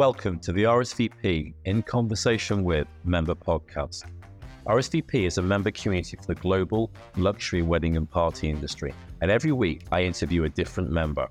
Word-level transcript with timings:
Welcome 0.00 0.38
to 0.40 0.52
the 0.54 0.62
RSVP 0.62 1.52
in 1.66 1.82
Conversation 1.82 2.64
with 2.64 2.88
Member 3.04 3.34
podcast. 3.34 4.04
RSVP 4.66 5.26
is 5.26 5.36
a 5.36 5.42
member 5.42 5.70
community 5.70 6.16
for 6.16 6.24
the 6.24 6.36
global 6.36 6.90
luxury 7.18 7.60
wedding 7.60 7.98
and 7.98 8.10
party 8.10 8.48
industry, 8.48 8.94
and 9.20 9.30
every 9.30 9.52
week 9.52 9.84
I 9.92 10.04
interview 10.04 10.44
a 10.44 10.48
different 10.48 10.90
member. 10.90 11.28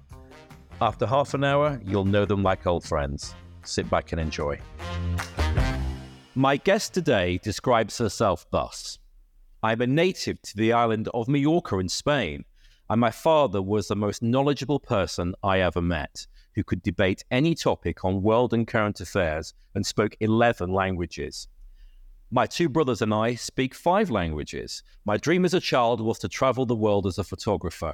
After 0.82 1.08
half 1.08 1.34
an 1.34 1.44
hour, 1.44 1.82
you'll 1.84 2.05
know 2.05 2.26
them 2.26 2.44
like 2.44 2.68
old 2.68 2.84
friends. 2.84 3.34
Sit 3.63 3.89
back 3.89 4.11
and 4.11 4.21
enjoy. 4.21 4.59
My 6.36 6.57
guest 6.57 6.93
today 6.93 7.39
describes 7.39 7.97
herself 7.97 8.45
thus 8.51 8.99
I'm 9.63 9.81
a 9.81 9.88
native 9.88 10.43
to 10.43 10.55
the 10.55 10.73
island 10.73 11.09
of 11.15 11.27
Mallorca 11.27 11.79
in 11.79 11.89
Spain, 11.89 12.45
and 12.88 13.01
my 13.01 13.09
father 13.09 13.63
was 13.63 13.88
the 13.88 13.95
most 13.95 14.21
knowledgeable 14.21 14.79
person 14.79 15.33
I 15.41 15.61
ever 15.61 15.81
met 15.81 16.27
who 16.60 16.64
could 16.66 16.84
debate 16.84 17.23
any 17.32 17.55
topic 17.55 18.04
on 18.04 18.21
world 18.21 18.54
and 18.54 18.68
current 18.68 19.00
affairs 19.00 19.54
and 19.75 19.86
spoke 19.86 20.18
11 20.20 20.70
languages. 20.70 21.47
My 22.32 22.47
two 22.47 22.68
brothers 22.68 23.02
and 23.02 23.14
I 23.14 23.36
speak 23.36 23.74
five 23.74 24.10
languages. 24.10 24.83
My 25.06 25.16
dream 25.16 25.46
as 25.46 25.54
a 25.54 25.61
child 25.61 26.02
was 26.02 26.19
to 26.19 26.28
travel 26.28 26.66
the 26.66 26.75
world 26.75 27.07
as 27.07 27.18
a 27.18 27.24
photographer. 27.24 27.93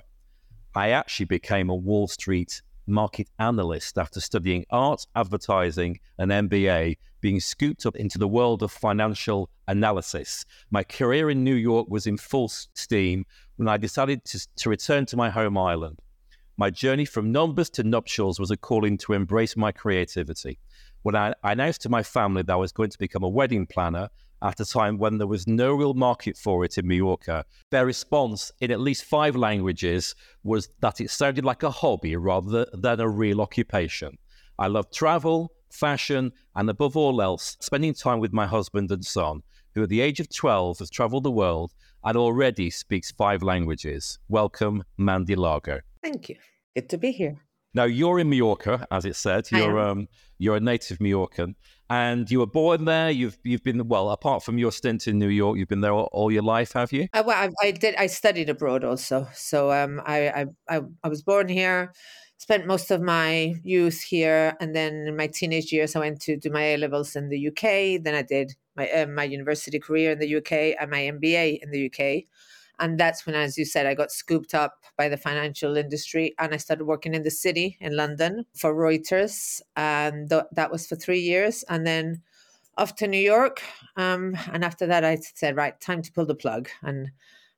I 0.74 0.90
actually 0.90 1.28
became 1.28 1.70
a 1.70 1.76
Wall 1.76 2.08
Street 2.08 2.64
market 2.88 3.30
analyst 3.38 4.00
after 4.00 4.20
studying 4.20 4.66
art, 4.72 5.06
advertising, 5.16 6.00
and 6.18 6.32
MBA, 6.32 6.98
being 7.22 7.40
scooped 7.40 7.86
up 7.86 7.96
into 7.96 8.18
the 8.18 8.28
world 8.28 8.64
of 8.64 8.72
financial 8.72 9.52
analysis. 9.68 10.44
My 10.72 10.82
career 10.82 11.30
in 11.30 11.44
New 11.44 11.54
York 11.54 11.88
was 11.88 12.08
in 12.08 12.18
full 12.18 12.50
steam 12.50 13.28
when 13.58 13.68
I 13.68 13.78
decided 13.78 14.26
to, 14.26 14.48
to 14.56 14.70
return 14.72 15.06
to 15.06 15.18
my 15.18 15.30
home 15.30 15.56
island. 15.56 16.00
My 16.58 16.70
journey 16.70 17.04
from 17.04 17.34
numbers 17.34 17.70
to 17.72 17.84
nuptials 17.84 18.40
was 18.40 18.50
a 18.50 18.56
calling 18.56 18.98
to 19.00 19.12
embrace 19.12 19.58
my 19.58 19.74
creativity. 19.74 20.58
When 21.02 21.14
I, 21.14 21.34
I 21.44 21.52
announced 21.52 21.82
to 21.82 21.90
my 21.90 22.02
family 22.02 22.44
that 22.44 22.54
I 22.54 22.56
was 22.56 22.72
going 22.72 22.92
to 22.92 22.98
become 22.98 23.24
a 23.24 23.30
wedding 23.30 23.66
planner 23.66 24.08
at 24.42 24.62
a 24.62 24.66
time 24.66 24.98
when 24.98 25.18
there 25.18 25.28
was 25.28 25.48
no 25.48 25.74
real 25.74 25.94
market 25.94 26.38
for 26.38 26.64
it 26.64 26.78
in 26.78 26.88
Mallorca, 26.88 27.44
their 27.72 27.86
response 27.86 28.54
in 28.62 28.72
at 28.72 28.80
least 28.80 29.04
five 29.04 29.36
languages 29.36 30.16
was 30.44 30.70
that 30.80 31.02
it 31.02 31.10
sounded 31.10 31.44
like 31.44 31.64
a 31.64 31.70
hobby 31.70 32.16
rather 32.16 32.66
than 32.72 33.02
a 33.02 33.10
real 33.10 33.42
occupation. 33.42 34.18
I 34.58 34.68
love 34.68 34.90
travel, 34.92 35.52
fashion, 35.70 36.32
and 36.56 36.70
above 36.70 36.96
all 36.96 37.22
else, 37.22 37.58
spending 37.60 37.94
time 37.94 38.22
with 38.22 38.32
my 38.32 38.48
husband 38.48 38.92
and 38.92 39.06
son, 39.06 39.42
who 39.74 39.84
at 39.84 39.90
the 39.90 40.00
age 40.00 40.22
of 40.22 40.34
12 40.34 40.80
has 40.80 40.90
traveled 40.90 41.26
the 41.26 41.32
world 41.32 41.74
and 42.06 42.16
already 42.16 42.70
speaks 42.70 43.12
five 43.12 43.44
languages. 43.44 44.20
Welcome, 44.30 44.86
Mandy 44.98 45.36
Lago. 45.36 45.82
Thank 46.06 46.30
you. 46.30 46.36
Good 46.76 46.88
to 46.90 47.00
be 47.00 47.12
here. 47.12 47.38
Now 47.74 47.86
you're 47.86 48.20
in 48.20 48.30
Mallorca, 48.30 48.86
as 48.92 49.06
it 49.06 49.16
said. 49.16 49.48
You're 49.52 49.80
um, 49.80 50.08
you're 50.38 50.56
a 50.56 50.60
native 50.60 51.00
Mallorcan, 51.00 51.56
and 51.90 52.30
you 52.30 52.40
were 52.42 52.46
born 52.46 52.86
there. 52.86 53.10
You've 53.10 53.40
you've 53.44 53.64
been 53.64 53.88
well, 53.88 54.12
apart 54.12 54.44
from 54.44 54.60
your 54.60 54.72
stint 54.72 55.08
in 55.08 55.18
New 55.18 55.30
York, 55.30 55.58
you've 55.58 55.68
been 55.68 55.82
there 55.82 55.94
all, 55.94 56.10
all 56.12 56.32
your 56.32 56.44
life, 56.44 56.74
have 56.74 56.94
you? 56.94 57.08
Uh, 57.12 57.24
well, 57.26 57.36
I, 57.36 57.50
I, 57.68 57.72
did. 57.72 57.96
I 57.96 58.06
studied 58.06 58.50
abroad 58.50 58.84
also, 58.84 59.28
so 59.34 59.72
um, 59.72 60.00
I, 60.06 60.30
I 60.30 60.46
I 60.70 60.82
I 61.04 61.08
was 61.08 61.24
born 61.24 61.48
here, 61.50 61.92
spent 62.38 62.68
most 62.68 62.92
of 62.92 63.02
my 63.02 63.56
youth 63.64 64.00
here, 64.04 64.56
and 64.60 64.76
then 64.76 65.08
in 65.08 65.18
my 65.18 65.26
teenage 65.26 65.74
years, 65.74 65.96
I 65.96 66.02
went 66.02 66.22
to 66.22 66.38
do 66.38 66.52
my 66.52 66.62
A 66.62 66.78
levels 66.78 67.16
in 67.16 67.30
the 67.30 67.48
UK. 67.48 68.04
Then 68.04 68.14
I 68.14 68.22
did 68.22 68.54
my 68.76 68.88
uh, 68.92 69.08
my 69.08 69.24
university 69.24 69.80
career 69.80 70.12
in 70.12 70.20
the 70.20 70.36
UK 70.36 70.78
and 70.80 70.92
my 70.92 71.00
MBA 71.00 71.64
in 71.64 71.72
the 71.72 71.88
UK. 71.88 72.26
And 72.80 73.00
that's 73.00 73.26
when, 73.26 73.36
as 73.36 73.58
you 73.58 73.66
said, 73.66 73.86
I 73.86 73.94
got 73.94 74.12
scooped 74.12 74.54
up 74.54 74.84
by 74.98 75.10
the 75.10 75.18
financial 75.18 75.78
industry 75.78 76.34
and 76.40 76.54
I 76.54 76.58
started 76.58 76.86
working 76.86 77.14
in 77.14 77.24
the 77.24 77.32
city 77.32 77.78
in 77.80 77.96
London 77.96 78.46
for 78.56 78.74
Reuters. 78.74 79.62
And 79.76 80.30
th- 80.30 80.44
that 80.54 80.72
was 80.72 80.88
for 80.88 80.96
three 80.96 81.20
years. 81.20 81.64
And 81.70 81.86
then 81.86 82.22
off 82.78 82.96
to 82.96 83.08
New 83.08 83.20
York. 83.20 83.62
Um, 83.96 84.38
and 84.52 84.64
after 84.64 84.86
that, 84.88 85.06
I 85.06 85.18
said, 85.36 85.56
right, 85.56 85.80
time 85.80 86.02
to 86.02 86.12
pull 86.12 86.26
the 86.26 86.36
plug 86.36 86.70
and 86.84 87.12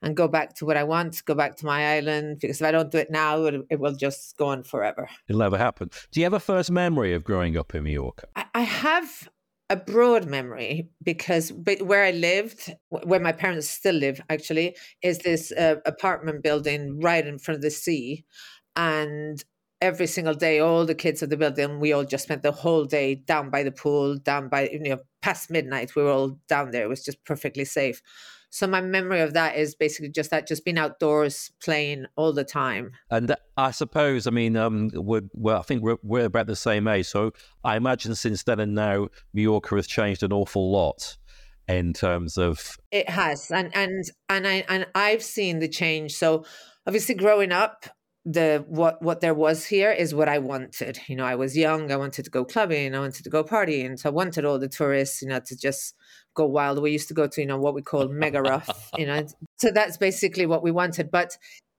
and 0.04 0.16
go 0.16 0.28
back 0.28 0.54
to 0.54 0.66
what 0.66 0.78
I 0.78 0.84
want, 0.84 1.26
go 1.26 1.34
back 1.34 1.56
to 1.58 1.66
my 1.66 1.96
island. 1.96 2.40
Because 2.40 2.62
if 2.62 2.68
I 2.68 2.72
don't 2.72 2.92
do 2.92 3.00
it 3.00 3.10
now, 3.10 3.46
it, 3.46 3.66
it 3.72 3.80
will 3.80 3.96
just 3.96 4.38
go 4.38 4.50
on 4.50 4.62
forever. 4.62 5.10
It'll 5.28 5.40
never 5.40 5.58
happen. 5.58 5.90
Do 6.12 6.20
you 6.20 6.26
have 6.26 6.34
a 6.34 6.40
first 6.40 6.70
memory 6.70 7.16
of 7.16 7.24
growing 7.24 7.58
up 7.58 7.74
in 7.74 7.84
New 7.84 7.92
York? 7.92 8.26
I, 8.36 8.46
I 8.54 8.62
have 8.62 9.28
a 9.70 9.76
broad 9.76 10.26
memory 10.26 10.90
because 11.04 11.52
where 11.82 12.06
I 12.06 12.12
lived, 12.12 12.74
where 12.90 13.20
my 13.20 13.34
parents 13.34 13.70
still 13.70 13.96
live, 13.96 14.22
actually, 14.30 14.76
is 15.02 15.20
this 15.20 15.52
uh, 15.52 15.76
apartment 15.86 16.42
building 16.44 17.00
right 17.02 17.26
in 17.26 17.38
front 17.38 17.58
of 17.58 17.62
the 17.62 17.72
sea. 17.72 18.24
And 18.76 19.44
every 19.82 20.08
single 20.08 20.34
day, 20.34 20.60
all 20.60 20.86
the 20.86 20.96
kids 20.96 21.22
of 21.22 21.30
the 21.30 21.38
building, 21.38 21.80
we 21.80 21.92
all 21.92 22.06
just 22.06 22.24
spent 22.24 22.44
the 22.44 22.52
whole 22.52 22.86
day 22.86 23.16
down 23.16 23.50
by 23.50 23.64
the 23.64 23.72
pool, 23.72 24.18
down 24.18 24.48
by, 24.48 24.70
you 24.70 24.80
know, 24.80 25.00
past 25.22 25.52
midnight. 25.52 25.96
We 25.96 26.04
were 26.04 26.12
all 26.12 26.40
down 26.48 26.72
there. 26.72 26.84
It 26.84 26.90
was 26.90 27.04
just 27.04 27.24
perfectly 27.26 27.66
safe. 27.66 28.02
So 28.50 28.66
my 28.68 28.82
memory 28.82 29.22
of 29.22 29.34
that 29.34 29.58
is 29.58 29.76
basically 29.76 30.10
just 30.10 30.32
that, 30.32 30.48
just 30.48 30.64
being 30.64 30.78
outdoors 30.78 31.52
playing 31.62 32.06
all 32.16 32.34
the 32.34 32.44
time. 32.44 32.92
And 33.12 33.36
I 33.58 33.72
suppose, 33.72 34.26
I 34.26 34.32
mean, 34.32 34.56
um, 34.56 34.90
we're, 34.94 35.24
well, 35.34 35.60
I 35.60 35.64
think 35.64 35.84
we're, 35.84 35.98
we're 36.02 36.26
about 36.26 36.48
the 36.48 36.56
same 36.56 36.88
age. 36.88 37.08
So 37.08 37.32
I 37.64 37.76
imagine 37.76 38.16
since 38.16 38.44
then 38.44 38.60
and 38.60 38.74
now, 38.74 39.10
Mallorca 39.34 39.76
has 39.76 39.88
changed 39.88 40.24
an 40.24 40.32
awful 40.32 40.72
lot 40.72 41.18
in 41.68 41.92
terms 41.92 42.38
of 42.38 42.78
it 42.92 43.10
has 43.10 43.52
and 43.52 43.76
and 43.76 44.06
and 44.30 44.48
i 44.48 44.64
and 44.70 44.88
i've 44.96 45.22
seen 45.22 45.60
the 45.60 45.68
change 45.68 46.14
so 46.14 46.46
obviously 46.86 47.14
growing 47.14 47.52
up 47.52 47.88
the 48.28 48.66
what 48.68 49.02
what 49.02 49.22
there 49.22 49.34
was 49.34 49.66
here 49.66 49.90
is 49.90 50.14
what 50.14 50.28
I 50.28 50.40
wanted. 50.40 51.00
You 51.08 51.16
know, 51.16 51.24
I 51.24 51.36
was 51.36 51.56
young. 51.56 51.92
I 51.92 51.96
wanted 51.96 52.26
to 52.26 52.30
go 52.30 52.44
clubbing. 52.44 52.94
I 52.94 53.00
wanted 53.00 53.24
to 53.24 53.30
go 53.30 53.42
partying. 53.44 53.98
So 53.98 54.10
I 54.10 54.12
wanted 54.12 54.44
all 54.44 54.60
the 54.60 54.68
tourists, 54.68 55.22
you 55.22 55.30
know, 55.30 55.40
to 55.40 55.56
just 55.58 55.96
go 56.36 56.46
wild. 56.46 56.82
We 56.82 56.92
used 56.92 57.08
to 57.08 57.14
go 57.14 57.28
to, 57.28 57.42
you 57.42 57.48
know, 57.48 57.58
what 57.58 57.74
we 57.74 57.82
call 57.82 58.10
Magaluf, 58.10 58.70
you 58.98 59.06
know. 59.06 59.26
So 59.60 59.72
that's 59.72 59.98
basically 59.98 60.46
what 60.46 60.62
we 60.62 60.70
wanted. 60.70 61.10
But 61.10 61.36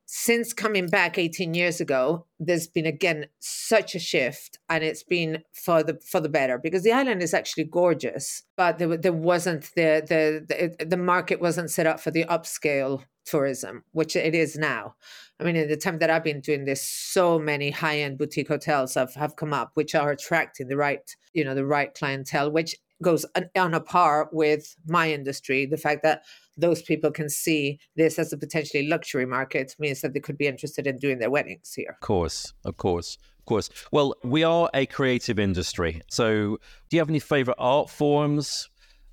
since 0.06 0.52
coming 0.52 0.88
back 0.88 1.16
18 1.16 1.54
years 1.54 1.80
ago, 1.80 2.26
there's 2.40 2.66
been 2.66 2.86
again 2.86 3.26
such 3.38 3.94
a 3.94 3.98
shift, 4.00 4.58
and 4.68 4.82
it's 4.82 5.02
been 5.02 5.44
for 5.52 5.82
the 5.82 6.00
for 6.10 6.18
the 6.18 6.30
better 6.30 6.58
because 6.58 6.82
the 6.82 6.92
island 6.92 7.22
is 7.22 7.34
actually 7.34 7.64
gorgeous, 7.64 8.42
but 8.56 8.78
there, 8.78 8.96
there 8.96 9.12
wasn't 9.12 9.64
the, 9.76 10.02
the 10.08 10.74
the 10.78 10.86
the 10.86 10.96
market 10.96 11.42
wasn't 11.42 11.70
set 11.70 11.86
up 11.86 12.00
for 12.00 12.10
the 12.10 12.24
upscale 12.24 13.04
tourism, 13.28 13.84
which 13.92 14.16
it 14.16 14.34
is 14.34 14.56
now. 14.56 14.94
I 15.40 15.44
mean, 15.44 15.56
in 15.56 15.68
the 15.68 15.76
time 15.76 15.98
that 15.98 16.10
I've 16.10 16.24
been 16.24 16.40
doing 16.40 16.64
this, 16.64 16.82
so 16.82 17.38
many 17.38 17.70
high 17.70 18.00
end 18.00 18.18
boutique 18.18 18.48
hotels 18.48 18.94
have, 18.94 19.14
have 19.14 19.36
come 19.36 19.52
up, 19.52 19.70
which 19.74 19.94
are 19.94 20.10
attracting 20.10 20.68
the 20.68 20.76
right, 20.76 21.14
you 21.32 21.44
know, 21.44 21.54
the 21.54 21.66
right 21.66 21.94
clientele, 21.94 22.50
which 22.50 22.76
goes 23.02 23.24
on 23.56 23.74
a 23.74 23.80
par 23.80 24.28
with 24.32 24.74
my 24.86 25.12
industry. 25.12 25.66
The 25.66 25.76
fact 25.76 26.02
that 26.02 26.24
those 26.56 26.82
people 26.82 27.10
can 27.12 27.28
see 27.28 27.78
this 27.96 28.18
as 28.18 28.32
a 28.32 28.36
potentially 28.36 28.88
luxury 28.88 29.26
market 29.26 29.76
means 29.78 30.00
that 30.00 30.12
they 30.12 30.20
could 30.20 30.36
be 30.36 30.48
interested 30.48 30.86
in 30.86 30.96
doing 30.96 31.18
their 31.18 31.30
weddings 31.30 31.72
here. 31.74 31.90
Of 31.90 32.00
course, 32.00 32.52
of 32.64 32.76
course, 32.76 33.18
of 33.38 33.44
course. 33.44 33.70
Well, 33.92 34.14
we 34.24 34.42
are 34.42 34.68
a 34.74 34.86
creative 34.86 35.38
industry. 35.38 36.02
So, 36.08 36.58
do 36.88 36.96
you 36.96 37.00
have 37.00 37.10
any 37.10 37.20
favorite 37.20 37.56
art 37.58 37.90
forms 37.90 38.68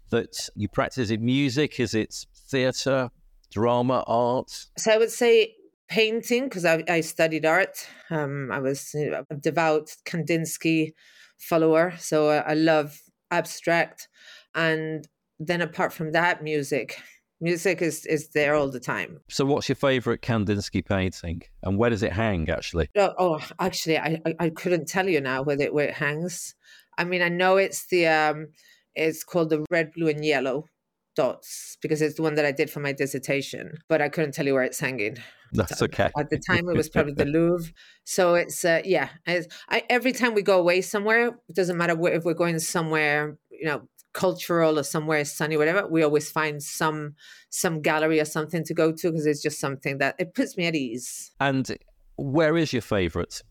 that 0.10 0.50
you 0.56 0.68
practice? 0.68 1.12
in 1.12 1.24
music? 1.24 1.80
Is 1.80 1.94
it 1.94 2.26
theater, 2.48 3.12
drama, 3.56 4.04
art? 4.06 4.68
So, 4.78 4.92
I 4.92 4.98
would 4.98 5.12
say 5.12 5.56
painting 5.88 6.44
because 6.44 6.66
I, 6.66 6.84
I, 6.90 7.02
studied 7.02 7.46
art. 7.46 7.88
Um, 8.10 8.52
I 8.52 8.60
was 8.60 8.94
a 8.94 9.24
devout 9.36 9.96
Kandinsky 10.06 10.92
follower. 11.38 11.94
So, 11.98 12.30
I, 12.30 12.38
I 12.38 12.54
love 12.54 13.00
abstract. 13.32 14.10
And 14.54 15.08
then 15.40 15.62
apart 15.62 15.94
from 15.94 16.12
that, 16.12 16.44
music. 16.44 17.02
Music 17.42 17.82
is, 17.82 18.06
is 18.06 18.30
there 18.30 18.56
all 18.56 18.70
the 18.70 18.80
time. 18.80 19.20
So, 19.30 19.46
what's 19.46 19.70
your 19.70 19.76
favorite 19.76 20.22
Kandinsky 20.22 20.86
painting, 20.86 21.42
and 21.64 21.78
where 21.78 21.90
does 21.90 22.02
it 22.02 22.14
hang? 22.14 22.50
Actually, 22.50 22.88
oh, 22.96 23.14
oh 23.20 23.40
actually, 23.60 23.98
I, 23.98 24.22
I, 24.26 24.36
I 24.40 24.50
couldn't 24.50 24.88
tell 24.88 25.10
you 25.10 25.20
now 25.20 25.44
where 25.44 25.62
it 25.62 25.74
where 25.74 25.90
it 25.90 25.96
hangs. 25.96 26.56
I 26.98 27.04
mean, 27.04 27.22
I 27.22 27.28
know 27.28 27.58
it's 27.58 27.88
the 27.88 28.08
um, 28.08 28.48
it's 28.96 29.26
called 29.26 29.50
the 29.50 29.66
red, 29.70 29.92
blue, 29.92 30.08
and 30.08 30.24
yellow 30.24 30.70
dots 31.16 31.78
because 31.82 32.02
it's 32.02 32.16
the 32.16 32.22
one 32.22 32.36
that 32.36 32.46
I 32.46 32.52
did 32.52 32.70
for 32.70 32.80
my 32.80 32.92
dissertation, 32.92 33.78
but 33.88 34.02
I 34.02 34.10
couldn't 34.10 34.34
tell 34.34 34.46
you 34.46 34.54
where 34.54 34.64
it's 34.64 34.80
hanging. 34.80 35.18
That's 35.54 35.82
okay. 35.82 36.10
At 36.18 36.30
the 36.30 36.40
time, 36.40 36.70
it 36.70 36.76
was 36.76 36.90
probably 36.90 37.14
the 37.14 37.26
Louvre. 37.36 37.72
So 38.04 38.36
it's 38.36 38.64
uh, 38.66 38.82
yeah. 38.84 39.10
I, 39.28 39.84
every 39.90 40.12
time 40.12 40.34
we 40.34 40.42
go 40.42 40.60
away 40.60 40.82
somewhere, 40.82 41.28
it 41.28 41.56
doesn't 41.56 41.78
matter 41.78 41.96
where, 41.96 42.14
if 42.14 42.24
we're 42.26 42.34
going 42.34 42.60
somewhere, 42.60 43.38
you 43.50 43.66
know, 43.66 43.88
cultural 44.14 44.80
or 44.80 44.84
somewhere 44.84 45.24
sunny, 45.26 45.58
whatever. 45.58 45.88
We 45.88 46.04
always 46.04 46.32
find 46.32 46.64
some 46.64 47.16
some 47.50 47.82
gallery 47.82 48.20
or 48.20 48.26
something 48.26 48.64
to 48.64 48.74
go 48.74 48.92
to 48.92 49.12
because 49.12 49.26
it's 49.26 49.42
just 49.42 49.60
something 49.60 50.00
that 50.00 50.16
it 50.18 50.34
puts 50.34 50.58
me 50.58 50.66
at 50.66 50.76
ease. 50.76 51.32
And 51.40 51.78
where 52.18 52.58
is 52.58 52.74
your 52.74 52.82
favorite 52.82 53.42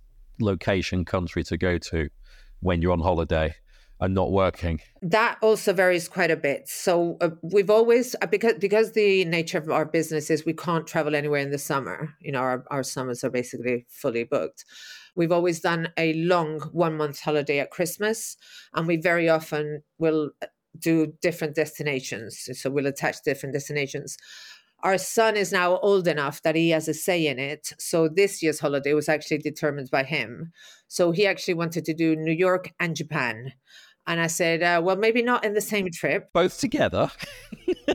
location, 0.41 1.05
country 1.05 1.45
to 1.45 1.57
go 1.57 1.79
to 1.79 2.09
when 2.61 2.83
you're 2.83 2.93
on 2.93 3.01
holiday? 3.01 3.55
And 4.01 4.15
not 4.15 4.33
working? 4.33 4.81
That 5.03 5.39
also 5.43 5.73
varies 5.73 6.09
quite 6.09 6.31
a 6.31 6.37
bit. 6.37 6.69
So 6.69 7.17
uh, 7.21 7.31
we've 7.43 7.71
always 7.71 8.15
uh, 8.21 8.27
because 8.27 8.55
because 8.55 8.93
the 8.93 9.25
nature 9.25 9.59
of 9.59 9.71
our 9.71 9.85
business 9.85 10.31
is 10.31 10.45
we 10.45 10.53
can't 10.53 10.87
travel 10.87 11.15
anywhere 11.15 11.41
in 11.41 11.51
the 11.51 11.59
summer. 11.59 12.15
You 12.21 12.33
know, 12.33 12.41
our, 12.41 12.65
our 12.71 12.83
summers 12.83 13.23
are 13.25 13.31
basically 13.31 13.87
fully 13.89 14.25
booked. 14.25 14.65
We've 15.17 15.33
always 15.33 15.61
done 15.61 15.91
a 15.97 16.13
long 16.15 16.61
one 16.73 16.97
month 16.97 17.21
holiday 17.21 17.61
at 17.61 17.71
Christmas, 17.71 18.37
and 18.75 18.87
we 18.87 18.97
very 18.97 19.29
often 19.29 19.83
will 19.99 20.31
uh, 20.43 20.47
do 20.79 21.13
different 21.23 21.55
destinations. 21.55 22.49
So 22.53 22.71
we'll 22.71 22.87
attach 22.87 23.23
different 23.25 23.55
destinations. 23.55 24.17
Our 24.85 24.99
son 24.99 25.37
is 25.37 25.51
now 25.51 25.79
old 25.79 26.07
enough 26.07 26.43
that 26.43 26.55
he 26.55 26.71
has 26.71 26.89
a 26.89 26.95
say 26.95 27.27
in 27.27 27.39
it. 27.39 27.73
So 27.79 28.07
this 28.07 28.43
year's 28.43 28.61
holiday 28.61 28.93
was 28.93 29.09
actually 29.09 29.39
determined 29.39 29.91
by 29.91 30.05
him. 30.05 30.53
So 30.89 31.11
he 31.11 31.27
actually 31.27 31.55
wanted 31.55 31.87
to 31.87 31.95
do 31.95 32.15
New 32.15 32.35
York 32.35 32.71
and 32.79 32.95
Japan. 32.95 33.55
And 34.07 34.21
I 34.21 34.27
said, 34.27 34.63
uh, 34.63 34.83
well, 34.85 34.97
maybe 34.97 35.23
not 35.23 35.43
in 35.43 35.55
the 35.55 35.63
same 35.63 35.91
trip. 35.91 36.29
Both 36.35 36.61
together. 36.61 37.11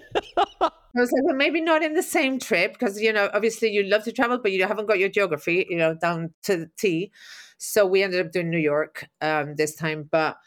I 0.62 1.02
was 1.02 1.12
like, 1.12 1.24
well, 1.24 1.36
maybe 1.36 1.62
not 1.62 1.84
in 1.84 1.94
the 1.94 2.02
same 2.02 2.40
trip 2.40 2.74
because, 2.74 3.00
you 3.00 3.14
know, 3.14 3.30
obviously 3.34 3.70
you 3.70 3.84
love 3.84 4.04
to 4.06 4.12
travel, 4.12 4.40
but 4.42 4.52
you 4.52 4.66
haven't 4.66 4.88
got 4.88 4.98
your 4.98 5.10
geography, 5.10 5.68
you 5.70 5.78
know, 5.78 5.94
down 5.94 6.34
to 6.44 6.58
the 6.58 6.70
T. 6.80 7.12
So 7.60 7.86
we 7.86 8.02
ended 8.02 8.26
up 8.26 8.32
doing 8.32 8.50
New 8.50 8.58
York 8.58 9.08
um, 9.22 9.56
this 9.56 9.76
time. 9.76 10.10
But 10.12 10.38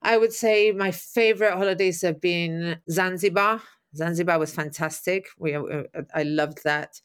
I 0.00 0.16
would 0.16 0.32
say 0.32 0.72
my 0.72 0.90
favorite 0.90 1.52
holidays 1.52 2.00
have 2.00 2.20
been 2.22 2.78
Zanzibar. 2.90 3.60
Zanzibar 3.94 4.38
was 4.38 4.54
fantastic. 4.54 5.26
We, 5.38 5.54
uh, 5.54 5.82
I 6.14 6.22
loved 6.22 6.64
that. 6.64 7.00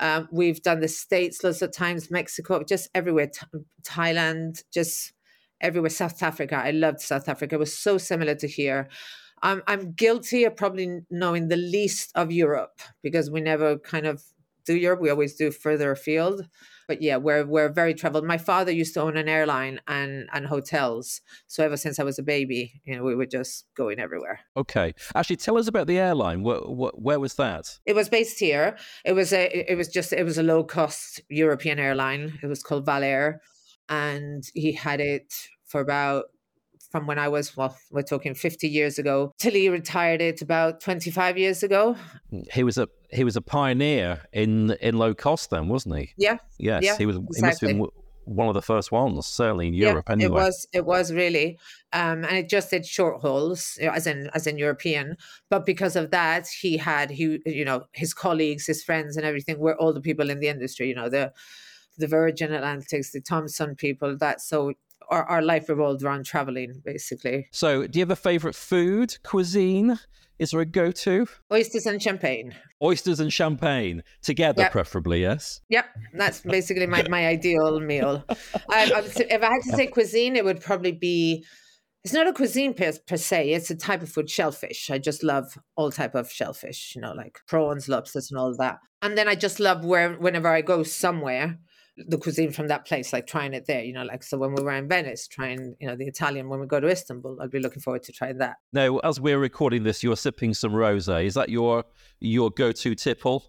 Um, 0.00 0.28
we've 0.30 0.62
done 0.62 0.80
the 0.80 0.88
States 0.88 1.42
lots 1.42 1.62
of 1.62 1.72
times, 1.72 2.10
Mexico, 2.10 2.62
just 2.62 2.88
everywhere, 2.94 3.28
Th- 3.28 3.64
Thailand, 3.82 4.62
just 4.72 5.12
everywhere. 5.60 5.90
South 5.90 6.22
Africa. 6.22 6.56
I 6.56 6.70
loved 6.70 7.00
South 7.00 7.28
Africa. 7.28 7.56
It 7.56 7.58
was 7.58 7.76
so 7.76 7.98
similar 7.98 8.34
to 8.36 8.46
here. 8.46 8.88
I'm 9.42 9.62
I'm 9.66 9.92
guilty 9.92 10.44
of 10.44 10.56
probably 10.56 11.00
knowing 11.10 11.48
the 11.48 11.56
least 11.56 12.10
of 12.14 12.30
Europe 12.30 12.80
because 13.02 13.30
we 13.30 13.40
never 13.40 13.78
kind 13.78 14.06
of 14.06 14.22
do 14.64 14.76
Europe. 14.76 15.00
We 15.00 15.10
always 15.10 15.34
do 15.34 15.50
further 15.50 15.90
afield. 15.90 16.46
But 16.88 17.02
yeah, 17.02 17.18
we're 17.18 17.44
we're 17.44 17.68
very 17.68 17.94
traveled. 17.94 18.24
My 18.24 18.38
father 18.38 18.72
used 18.72 18.94
to 18.94 19.02
own 19.02 19.16
an 19.16 19.28
airline 19.28 19.80
and 19.86 20.28
and 20.32 20.46
hotels. 20.46 21.20
So 21.46 21.62
ever 21.62 21.76
since 21.76 22.00
I 22.00 22.02
was 22.02 22.18
a 22.18 22.22
baby, 22.22 22.80
you 22.84 22.96
know, 22.96 23.04
we 23.04 23.14
were 23.14 23.26
just 23.26 23.66
going 23.76 24.00
everywhere. 24.00 24.40
Okay, 24.56 24.94
actually, 25.14 25.36
tell 25.36 25.58
us 25.58 25.68
about 25.68 25.86
the 25.86 25.98
airline. 25.98 26.42
Where, 26.42 26.60
where, 26.60 26.92
where 26.94 27.20
was 27.20 27.34
that? 27.34 27.78
It 27.84 27.94
was 27.94 28.08
based 28.08 28.40
here. 28.40 28.76
It 29.04 29.12
was 29.12 29.32
a 29.32 29.70
it 29.70 29.76
was 29.76 29.88
just 29.88 30.12
it 30.12 30.24
was 30.24 30.38
a 30.38 30.42
low 30.42 30.64
cost 30.64 31.20
European 31.28 31.78
airline. 31.78 32.38
It 32.42 32.46
was 32.46 32.62
called 32.62 32.86
Valair, 32.86 33.38
and 33.88 34.42
he 34.54 34.72
had 34.72 35.00
it 35.00 35.34
for 35.66 35.80
about 35.82 36.24
from 36.90 37.06
when 37.06 37.18
I 37.18 37.28
was, 37.28 37.56
well, 37.56 37.76
we're 37.90 38.02
talking 38.02 38.34
50 38.34 38.66
years 38.66 38.98
ago, 38.98 39.32
till 39.38 39.52
he 39.52 39.68
retired 39.68 40.22
it 40.22 40.40
about 40.40 40.80
25 40.80 41.36
years 41.36 41.62
ago. 41.62 41.96
He 42.52 42.62
was 42.62 42.78
a 42.78 42.88
he 43.10 43.24
was 43.24 43.36
a 43.36 43.40
pioneer 43.40 44.22
in 44.32 44.72
in 44.80 44.98
low 44.98 45.14
cost 45.14 45.50
then, 45.50 45.68
wasn't 45.68 45.96
he? 45.96 46.12
Yeah. 46.16 46.38
Yes, 46.58 46.84
yeah, 46.84 46.96
he 46.96 47.06
was. 47.06 47.16
Exactly. 47.16 47.36
He 47.36 47.42
must 47.42 47.60
have 47.60 47.70
been 47.70 47.88
one 48.28 48.48
of 48.48 48.54
the 48.54 48.62
first 48.62 48.92
ones, 48.92 49.26
certainly 49.26 49.68
in 49.68 49.74
Europe. 49.74 50.04
yeah, 50.08 50.12
anyway, 50.12 50.40
It 50.40 50.44
was 50.44 50.68
it 50.72 50.84
was 50.84 51.12
really, 51.12 51.58
um, 51.92 52.24
and 52.24 52.36
it 52.36 52.48
just 52.48 52.70
did 52.70 52.84
short 52.84 53.22
hauls, 53.22 53.78
as 53.80 54.06
in 54.06 54.28
as 54.34 54.46
in 54.46 54.58
European. 54.58 55.16
But 55.48 55.64
because 55.64 55.96
of 55.96 56.10
that, 56.10 56.46
he 56.48 56.76
had 56.76 57.10
he 57.10 57.40
you 57.46 57.64
know 57.64 57.84
his 57.92 58.12
colleagues, 58.12 58.66
his 58.66 58.84
friends, 58.84 59.16
and 59.16 59.24
everything 59.24 59.58
were 59.58 59.76
all 59.76 59.92
the 59.92 60.00
people 60.00 60.28
in 60.30 60.40
the 60.40 60.48
industry. 60.48 60.88
You 60.88 60.94
know 60.94 61.08
the 61.08 61.32
the 61.96 62.06
Virgin 62.06 62.52
Atlantics, 62.52 63.12
the 63.12 63.20
Thomson 63.20 63.74
people. 63.74 64.16
That 64.16 64.40
so 64.40 64.74
our, 65.10 65.24
our 65.24 65.42
life 65.42 65.68
revolved 65.68 66.02
around 66.02 66.24
traveling, 66.26 66.82
basically. 66.84 67.48
So, 67.52 67.86
do 67.86 67.98
you 67.98 68.02
have 68.02 68.10
a 68.10 68.16
favorite 68.16 68.54
food 68.54 69.16
cuisine? 69.22 69.98
Is 70.38 70.52
there 70.52 70.60
a 70.60 70.64
go-to? 70.66 71.26
Oysters 71.52 71.86
and 71.86 72.00
champagne. 72.00 72.54
Oysters 72.80 73.18
and 73.18 73.32
champagne 73.32 74.04
together, 74.22 74.62
Yep. 74.62 74.72
preferably. 74.72 75.20
Yes. 75.22 75.60
Yep, 75.68 75.86
that's 76.14 76.40
basically 76.42 76.86
my, 76.86 77.04
my 77.08 77.26
ideal 77.26 77.80
meal. 77.80 78.24
I, 78.70 78.92
I 78.94 79.00
would 79.00 79.10
if 79.16 79.42
I 79.42 79.46
had 79.46 79.62
to 79.64 79.72
say 79.76 79.88
cuisine, 79.88 80.36
it 80.36 80.44
would 80.44 80.60
probably 80.60 80.92
be. 80.92 81.44
It's 82.04 82.14
not 82.14 82.28
a 82.28 82.32
cuisine 82.32 82.72
per, 82.74 82.92
per 83.08 83.16
se. 83.16 83.50
It's 83.50 83.70
a 83.70 83.74
type 83.74 84.02
of 84.02 84.08
food, 84.08 84.30
shellfish. 84.30 84.88
I 84.90 84.98
just 84.98 85.24
love 85.24 85.58
all 85.76 85.90
type 85.90 86.14
of 86.14 86.30
shellfish. 86.30 86.92
You 86.94 87.02
know, 87.02 87.12
like 87.12 87.40
prawns, 87.48 87.88
lobsters, 87.88 88.30
and 88.30 88.38
all 88.38 88.56
that. 88.58 88.78
And 89.02 89.18
then 89.18 89.26
I 89.28 89.34
just 89.34 89.58
love 89.58 89.84
where 89.84 90.12
whenever 90.14 90.46
I 90.48 90.60
go 90.60 90.84
somewhere, 90.84 91.58
the 92.06 92.18
cuisine 92.18 92.50
from 92.50 92.68
that 92.68 92.86
place, 92.86 93.12
like 93.12 93.26
trying 93.26 93.54
it 93.54 93.66
there. 93.66 93.82
You 93.82 93.92
know, 93.92 94.04
like 94.04 94.22
so 94.22 94.38
when 94.38 94.54
we 94.54 94.62
were 94.62 94.72
in 94.72 94.88
Venice, 94.88 95.26
trying 95.26 95.74
you 95.80 95.88
know 95.88 95.96
the 95.96 96.06
Italian. 96.06 96.48
When 96.48 96.60
we 96.60 96.66
go 96.66 96.80
to 96.80 96.88
Istanbul, 96.88 97.38
I'd 97.40 97.50
be 97.50 97.60
looking 97.60 97.82
forward 97.82 98.02
to 98.04 98.12
trying 98.12 98.38
that. 98.38 98.56
Now, 98.72 98.98
as 98.98 99.20
we're 99.20 99.38
recording 99.38 99.84
this, 99.84 100.02
you're 100.02 100.16
sipping 100.16 100.54
some 100.54 100.72
rosé. 100.72 101.24
Is 101.24 101.34
that 101.34 101.48
your 101.48 101.84
your 102.20 102.50
go-to 102.50 102.94
tipple? 102.94 103.44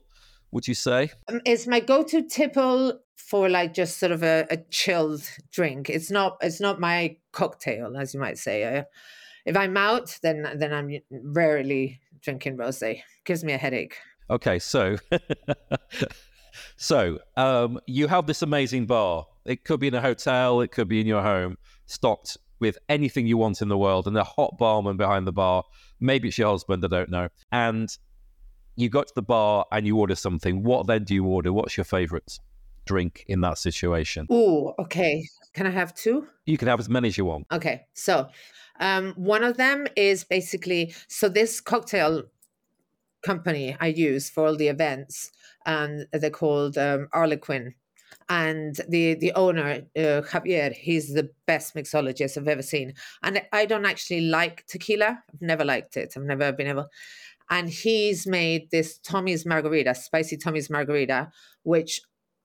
Would 0.51 0.67
you 0.67 0.73
say? 0.73 1.11
Um, 1.27 1.41
it's 1.45 1.67
my 1.67 1.79
go-to 1.79 2.23
tipple 2.23 2.99
for 3.15 3.49
like 3.49 3.73
just 3.73 3.97
sort 3.97 4.11
of 4.11 4.23
a, 4.23 4.47
a 4.49 4.57
chilled 4.71 5.29
drink. 5.51 5.89
It's 5.89 6.09
not 6.09 6.37
it's 6.41 6.59
not 6.59 6.79
my 6.79 7.17
cocktail, 7.31 7.95
as 7.97 8.13
you 8.13 8.19
might 8.19 8.37
say. 8.37 8.63
Uh, 8.63 8.83
if 9.45 9.55
I'm 9.55 9.77
out, 9.77 10.17
then 10.23 10.47
then 10.55 10.73
I'm 10.73 10.99
rarely 11.11 11.99
drinking 12.21 12.57
rosé. 12.57 13.01
Gives 13.25 13.43
me 13.43 13.53
a 13.53 13.57
headache. 13.57 13.95
Okay, 14.29 14.59
so 14.59 14.95
so 16.77 17.19
um, 17.37 17.79
you 17.85 18.07
have 18.07 18.25
this 18.27 18.41
amazing 18.41 18.85
bar. 18.85 19.25
It 19.45 19.63
could 19.63 19.79
be 19.79 19.87
in 19.87 19.93
a 19.93 20.01
hotel, 20.01 20.61
it 20.61 20.71
could 20.71 20.87
be 20.87 21.01
in 21.01 21.07
your 21.07 21.21
home, 21.21 21.57
stocked 21.85 22.37
with 22.59 22.77
anything 22.89 23.25
you 23.25 23.37
want 23.37 23.61
in 23.61 23.69
the 23.69 23.77
world, 23.77 24.07
and 24.07 24.17
a 24.17 24.23
hot 24.23 24.57
barman 24.57 24.97
behind 24.97 25.25
the 25.25 25.31
bar. 25.31 25.63
Maybe 25.99 26.27
it's 26.27 26.37
your 26.37 26.51
husband, 26.51 26.83
I 26.83 26.87
don't 26.87 27.09
know. 27.09 27.29
And 27.51 27.89
you 28.75 28.89
go 28.89 29.03
to 29.03 29.13
the 29.15 29.21
bar 29.21 29.65
and 29.71 29.85
you 29.85 29.97
order 29.97 30.15
something. 30.15 30.63
What 30.63 30.87
then 30.87 31.03
do 31.03 31.13
you 31.13 31.25
order? 31.25 31.51
What's 31.51 31.75
your 31.77 31.83
favorite 31.83 32.39
drink 32.85 33.25
in 33.27 33.41
that 33.41 33.57
situation? 33.57 34.27
Oh, 34.29 34.73
okay. 34.79 35.23
Can 35.53 35.67
I 35.67 35.71
have 35.71 35.93
two? 35.93 36.27
You 36.45 36.57
can 36.57 36.67
have 36.67 36.79
as 36.79 36.89
many 36.89 37.09
as 37.09 37.17
you 37.17 37.25
want. 37.25 37.47
Okay, 37.51 37.85
so 37.93 38.29
um, 38.79 39.13
one 39.15 39.43
of 39.43 39.57
them 39.57 39.87
is 39.95 40.23
basically 40.23 40.93
so 41.07 41.27
this 41.27 41.59
cocktail 41.59 42.23
company 43.21 43.75
I 43.79 43.87
use 43.87 44.29
for 44.29 44.45
all 44.45 44.55
the 44.55 44.69
events, 44.69 45.31
and 45.65 46.05
they're 46.13 46.29
called 46.29 46.77
um, 46.77 47.07
Arlequin. 47.13 47.73
And 48.27 48.75
the 48.87 49.15
the 49.15 49.31
owner 49.33 49.83
uh, 49.95 50.21
Javier, 50.21 50.71
he's 50.73 51.13
the 51.13 51.29
best 51.45 51.75
mixologist 51.75 52.37
I've 52.37 52.47
ever 52.47 52.61
seen. 52.61 52.93
And 53.23 53.41
I 53.51 53.65
don't 53.65 53.85
actually 53.85 54.21
like 54.21 54.65
tequila. 54.67 55.23
I've 55.33 55.41
never 55.41 55.65
liked 55.65 55.97
it. 55.97 56.13
I've 56.15 56.23
never 56.23 56.51
been 56.51 56.67
able. 56.67 56.87
And 57.49 57.69
he's 57.69 58.27
made 58.27 58.69
this 58.69 58.99
Tommy's 58.99 59.45
margarita, 59.45 59.95
spicy 59.95 60.37
Tommy's 60.37 60.69
margarita, 60.69 61.31
which 61.63 62.01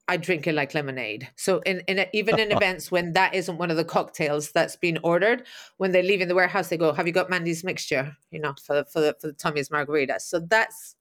I 0.06 0.16
drink 0.16 0.46
it 0.46 0.54
like 0.54 0.74
lemonade. 0.74 1.28
So 1.36 1.60
in, 1.60 1.80
in 1.88 2.06
even 2.12 2.38
in 2.38 2.52
events 2.56 2.90
when 2.90 3.12
that 3.14 3.34
isn't 3.34 3.58
one 3.58 3.70
of 3.70 3.76
the 3.76 3.84
cocktails 3.84 4.52
that's 4.52 4.76
been 4.76 4.98
ordered, 5.02 5.46
when 5.78 5.92
they 5.92 6.02
leave 6.02 6.20
in 6.20 6.28
the 6.28 6.34
warehouse, 6.34 6.68
they 6.68 6.76
go, 6.76 6.92
"Have 6.92 7.06
you 7.06 7.12
got 7.12 7.30
Mandy's 7.30 7.64
mixture?" 7.64 8.16
You 8.30 8.40
know, 8.40 8.54
for 8.62 8.84
for 8.84 9.00
the, 9.00 9.16
for 9.20 9.28
the 9.28 9.32
Tommy's 9.32 9.70
margarita. 9.70 10.20
So 10.20 10.40
that's 10.40 10.96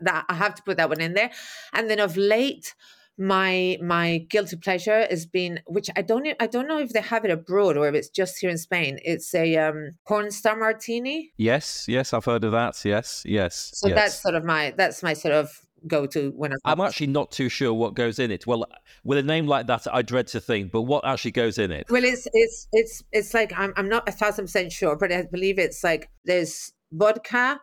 that 0.00 0.24
I 0.28 0.34
have 0.34 0.54
to 0.56 0.62
put 0.62 0.76
that 0.76 0.88
one 0.88 1.00
in 1.00 1.14
there. 1.14 1.30
And 1.72 1.90
then 1.90 2.00
of 2.00 2.16
late, 2.16 2.74
my 3.18 3.78
my 3.82 4.18
guilty 4.28 4.56
pleasure 4.56 5.06
has 5.08 5.26
been, 5.26 5.60
which 5.66 5.90
I 5.96 6.02
don't 6.02 6.26
I 6.40 6.46
don't 6.46 6.66
know 6.66 6.78
if 6.78 6.90
they 6.90 7.00
have 7.00 7.24
it 7.24 7.30
abroad 7.30 7.76
or 7.76 7.88
if 7.88 7.94
it's 7.94 8.08
just 8.08 8.38
here 8.38 8.50
in 8.50 8.58
Spain. 8.58 8.98
It's 9.04 9.34
a 9.34 9.56
um, 9.56 9.92
porn 10.06 10.30
star 10.30 10.56
martini. 10.56 11.32
Yes, 11.36 11.86
yes, 11.88 12.12
I've 12.12 12.24
heard 12.24 12.44
of 12.44 12.52
that. 12.52 12.84
Yes, 12.84 13.22
yes. 13.26 13.70
So 13.74 13.88
yes. 13.88 13.96
that's 13.96 14.22
sort 14.22 14.34
of 14.34 14.44
my 14.44 14.72
that's 14.76 15.02
my 15.02 15.12
sort 15.12 15.34
of 15.34 15.50
go 15.86 16.06
to 16.06 16.32
when 16.36 16.52
I'm. 16.52 16.58
I'm 16.64 16.80
actually 16.80 17.08
not 17.08 17.30
too 17.30 17.48
sure 17.48 17.74
what 17.74 17.94
goes 17.94 18.18
in 18.18 18.30
it. 18.30 18.46
Well, 18.46 18.66
with 19.04 19.18
a 19.18 19.22
name 19.22 19.46
like 19.46 19.66
that, 19.66 19.86
I 19.92 20.02
dread 20.02 20.28
to 20.28 20.40
think, 20.40 20.72
but 20.72 20.82
what 20.82 21.04
actually 21.04 21.32
goes 21.32 21.58
in 21.58 21.70
it? 21.70 21.86
Well, 21.90 22.04
it's 22.04 22.26
it's 22.32 22.68
it's 22.72 23.02
it's 23.12 23.34
like 23.34 23.52
I'm 23.56 23.72
I'm 23.76 23.88
not 23.88 24.08
a 24.08 24.12
thousand 24.12 24.46
percent 24.46 24.72
sure, 24.72 24.96
but 24.96 25.12
I 25.12 25.22
believe 25.30 25.58
it's 25.58 25.84
like 25.84 26.08
there's 26.24 26.72
vodka, 26.92 27.60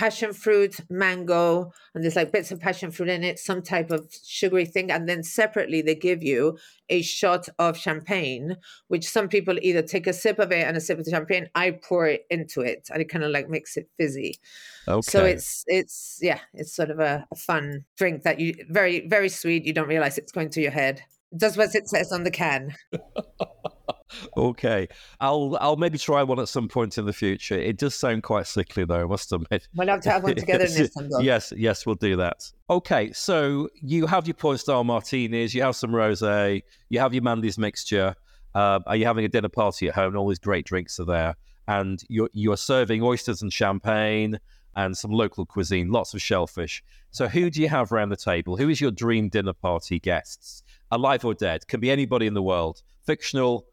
passion 0.00 0.32
fruit, 0.32 0.80
mango, 0.88 1.70
and 1.94 2.02
there's 2.02 2.16
like 2.16 2.32
bits 2.32 2.50
of 2.50 2.58
passion 2.58 2.90
fruit 2.90 3.10
in 3.10 3.22
it, 3.22 3.38
some 3.38 3.60
type 3.60 3.90
of 3.90 4.10
sugary 4.24 4.64
thing, 4.64 4.90
and 4.90 5.06
then 5.06 5.22
separately 5.22 5.82
they 5.82 5.94
give 5.94 6.22
you 6.22 6.56
a 6.88 7.02
shot 7.02 7.50
of 7.58 7.76
champagne, 7.76 8.56
which 8.88 9.06
some 9.06 9.28
people 9.28 9.58
either 9.60 9.82
take 9.82 10.06
a 10.06 10.14
sip 10.14 10.38
of 10.38 10.52
it 10.52 10.66
and 10.66 10.74
a 10.74 10.80
sip 10.80 10.98
of 10.98 11.04
the 11.04 11.10
champagne. 11.10 11.50
I 11.54 11.72
pour 11.72 12.06
it 12.06 12.24
into 12.30 12.62
it, 12.62 12.88
and 12.90 13.02
it 13.02 13.10
kind 13.10 13.22
of 13.22 13.30
like 13.30 13.50
makes 13.50 13.76
it 13.76 13.90
fizzy. 13.98 14.40
Okay. 14.88 15.02
So 15.02 15.26
it's 15.26 15.64
it's 15.66 16.18
yeah, 16.22 16.40
it's 16.54 16.74
sort 16.74 16.88
of 16.88 16.98
a, 16.98 17.26
a 17.30 17.36
fun 17.36 17.84
drink 17.98 18.22
that 18.22 18.40
you 18.40 18.54
very 18.70 19.06
very 19.06 19.28
sweet. 19.28 19.66
You 19.66 19.74
don't 19.74 19.86
realize 19.86 20.16
it's 20.16 20.32
going 20.32 20.48
to 20.50 20.62
your 20.62 20.70
head. 20.70 21.02
Does 21.36 21.58
what 21.58 21.74
it 21.74 21.90
says 21.90 22.10
on 22.10 22.24
the 22.24 22.30
can. 22.30 22.74
okay. 24.36 24.88
I'll 25.20 25.56
I'll 25.60 25.76
maybe 25.76 25.98
try 25.98 26.22
one 26.22 26.38
at 26.38 26.48
some 26.48 26.68
point 26.68 26.98
in 26.98 27.06
the 27.06 27.12
future. 27.12 27.54
It 27.54 27.78
does 27.78 27.94
sound 27.94 28.22
quite 28.22 28.46
sickly 28.46 28.84
though, 28.84 29.02
I 29.02 29.06
must 29.06 29.32
admit. 29.32 29.68
We'll 29.74 29.88
have 29.88 30.00
to 30.02 30.10
have 30.10 30.22
one 30.22 30.34
together. 30.34 30.66
Yes, 31.20 31.52
yes, 31.56 31.86
we'll 31.86 31.94
do 31.96 32.16
that. 32.16 32.50
Okay, 32.68 33.12
so 33.12 33.68
you 33.74 34.06
have 34.06 34.26
your 34.26 34.34
porn 34.34 34.58
star 34.58 34.84
martinis, 34.84 35.54
you 35.54 35.62
have 35.62 35.76
some 35.76 35.90
rosé, 35.90 36.62
you 36.88 36.98
have 37.00 37.12
your 37.12 37.22
Mandy's 37.22 37.58
mixture. 37.58 38.14
Uh, 38.54 38.80
are 38.86 38.96
you 38.96 39.06
having 39.06 39.24
a 39.24 39.28
dinner 39.28 39.48
party 39.48 39.88
at 39.88 39.94
home? 39.94 40.08
And 40.08 40.16
all 40.16 40.28
these 40.28 40.38
great 40.38 40.66
drinks 40.66 40.98
are 40.98 41.04
there, 41.04 41.36
and 41.68 42.02
you're 42.08 42.30
you're 42.32 42.56
serving 42.56 43.02
oysters 43.02 43.42
and 43.42 43.52
champagne 43.52 44.38
and 44.76 44.96
some 44.96 45.10
local 45.10 45.44
cuisine, 45.44 45.90
lots 45.90 46.14
of 46.14 46.22
shellfish. 46.22 46.82
So 47.10 47.26
who 47.26 47.50
do 47.50 47.60
you 47.60 47.68
have 47.68 47.90
around 47.92 48.10
the 48.10 48.16
table? 48.16 48.56
Who 48.56 48.68
is 48.68 48.80
your 48.80 48.92
dream 48.92 49.28
dinner 49.28 49.52
party 49.52 49.98
guests? 49.98 50.62
alive 50.90 51.24
or 51.24 51.34
dead, 51.34 51.66
can 51.66 51.80
be 51.80 51.90
anybody 51.90 52.26
in 52.26 52.34
the 52.34 52.42
world, 52.42 52.82
fictional, 53.04 53.66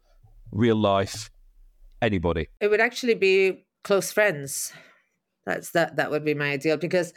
real 0.50 0.76
life, 0.76 1.30
anybody. 2.02 2.48
It 2.60 2.68
would 2.68 2.80
actually 2.80 3.14
be 3.14 3.66
close 3.84 4.12
friends. 4.12 4.72
That's 5.46 5.70
that 5.70 5.96
that 5.96 6.10
would 6.10 6.24
be 6.24 6.34
my 6.34 6.50
ideal 6.50 6.76
because 6.76 7.14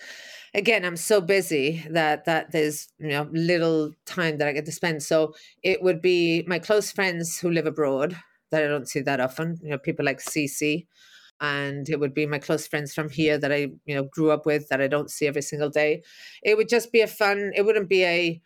again 0.53 0.83
i'm 0.83 0.97
so 0.97 1.21
busy 1.21 1.83
that 1.89 2.25
that 2.25 2.51
there's 2.51 2.89
you 3.00 3.09
know 3.09 3.27
little 3.31 3.91
time 4.05 4.38
that 4.38 4.47
i 4.47 4.51
get 4.51 4.65
to 4.65 4.71
spend 4.71 5.01
so 5.01 5.33
it 5.63 5.81
would 5.81 6.01
be 6.01 6.43
my 6.47 6.59
close 6.59 6.91
friends 6.91 7.39
who 7.39 7.50
live 7.50 7.65
abroad 7.65 8.17
that 8.51 8.63
i 8.63 8.67
don't 8.67 8.89
see 8.89 9.00
that 9.00 9.19
often 9.19 9.57
you 9.61 9.69
know 9.69 9.77
people 9.77 10.05
like 10.05 10.19
cc 10.19 10.85
and 11.39 11.89
it 11.89 12.00
would 12.00 12.13
be 12.13 12.25
my 12.25 12.38
close 12.38 12.67
friends 12.67 12.93
from 12.93 13.09
here 13.09 13.38
that 13.38 13.51
i 13.51 13.67
you 13.85 13.95
know 13.95 14.03
grew 14.03 14.31
up 14.31 14.45
with 14.45 14.67
that 14.69 14.81
i 14.81 14.88
don't 14.88 15.11
see 15.11 15.27
every 15.27 15.41
single 15.41 15.69
day 15.69 16.03
it 16.43 16.57
would 16.57 16.69
just 16.69 16.91
be 16.91 17.01
a 17.01 17.07
fun 17.07 17.51
it 17.55 17.63
wouldn't 17.63 17.89
be 17.89 18.03
a 18.03 18.41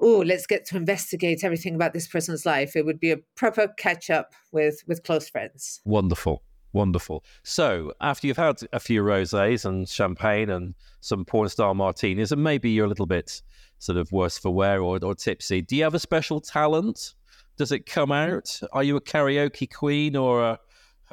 oh 0.00 0.18
let's 0.18 0.46
get 0.46 0.64
to 0.64 0.76
investigate 0.76 1.44
everything 1.44 1.74
about 1.74 1.92
this 1.92 2.06
person's 2.06 2.44
life 2.46 2.76
it 2.76 2.84
would 2.84 3.00
be 3.00 3.10
a 3.10 3.16
proper 3.34 3.68
catch 3.78 4.10
up 4.10 4.32
with 4.52 4.82
with 4.86 5.02
close 5.02 5.28
friends 5.28 5.80
wonderful 5.84 6.42
Wonderful. 6.76 7.24
So, 7.42 7.94
after 8.02 8.26
you've 8.26 8.36
had 8.36 8.60
a 8.70 8.78
few 8.78 9.02
rosés 9.02 9.64
and 9.64 9.88
champagne 9.88 10.50
and 10.50 10.74
some 11.00 11.24
porn 11.24 11.48
star 11.48 11.74
martinis, 11.74 12.32
and 12.32 12.44
maybe 12.44 12.68
you're 12.68 12.84
a 12.84 12.88
little 12.88 13.06
bit 13.06 13.40
sort 13.78 13.96
of 13.96 14.12
worse 14.12 14.36
for 14.36 14.50
wear 14.50 14.82
or, 14.82 15.02
or 15.02 15.14
tipsy, 15.14 15.62
do 15.62 15.74
you 15.74 15.84
have 15.84 15.94
a 15.94 15.98
special 15.98 16.38
talent? 16.38 17.14
Does 17.56 17.72
it 17.72 17.86
come 17.86 18.12
out? 18.12 18.60
Are 18.74 18.82
you 18.82 18.96
a 18.96 19.00
karaoke 19.00 19.72
queen 19.72 20.16
or 20.16 20.42
a, 20.42 20.58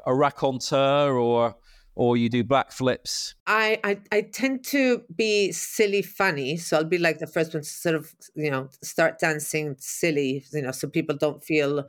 a 0.05 0.13
raconteur 0.13 1.13
or 1.13 1.55
or 1.95 2.17
you 2.17 2.29
do 2.29 2.43
black 2.43 2.71
flips? 2.71 3.35
I, 3.45 3.79
I 3.83 3.99
I 4.11 4.21
tend 4.21 4.63
to 4.65 5.03
be 5.15 5.51
silly 5.51 6.01
funny, 6.01 6.57
so 6.57 6.77
I'll 6.77 6.83
be 6.83 6.97
like 6.97 7.19
the 7.19 7.27
first 7.27 7.53
one 7.53 7.63
to 7.63 7.69
sort 7.69 7.95
of 7.95 8.13
you 8.35 8.51
know 8.51 8.69
start 8.81 9.19
dancing 9.19 9.75
silly, 9.79 10.45
you 10.51 10.61
know, 10.61 10.71
so 10.71 10.87
people 10.87 11.15
don't 11.15 11.43
feel 11.43 11.87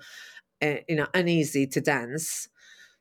uh, 0.62 0.74
you 0.88 0.96
know 0.96 1.06
uneasy 1.14 1.66
to 1.68 1.80
dance. 1.80 2.48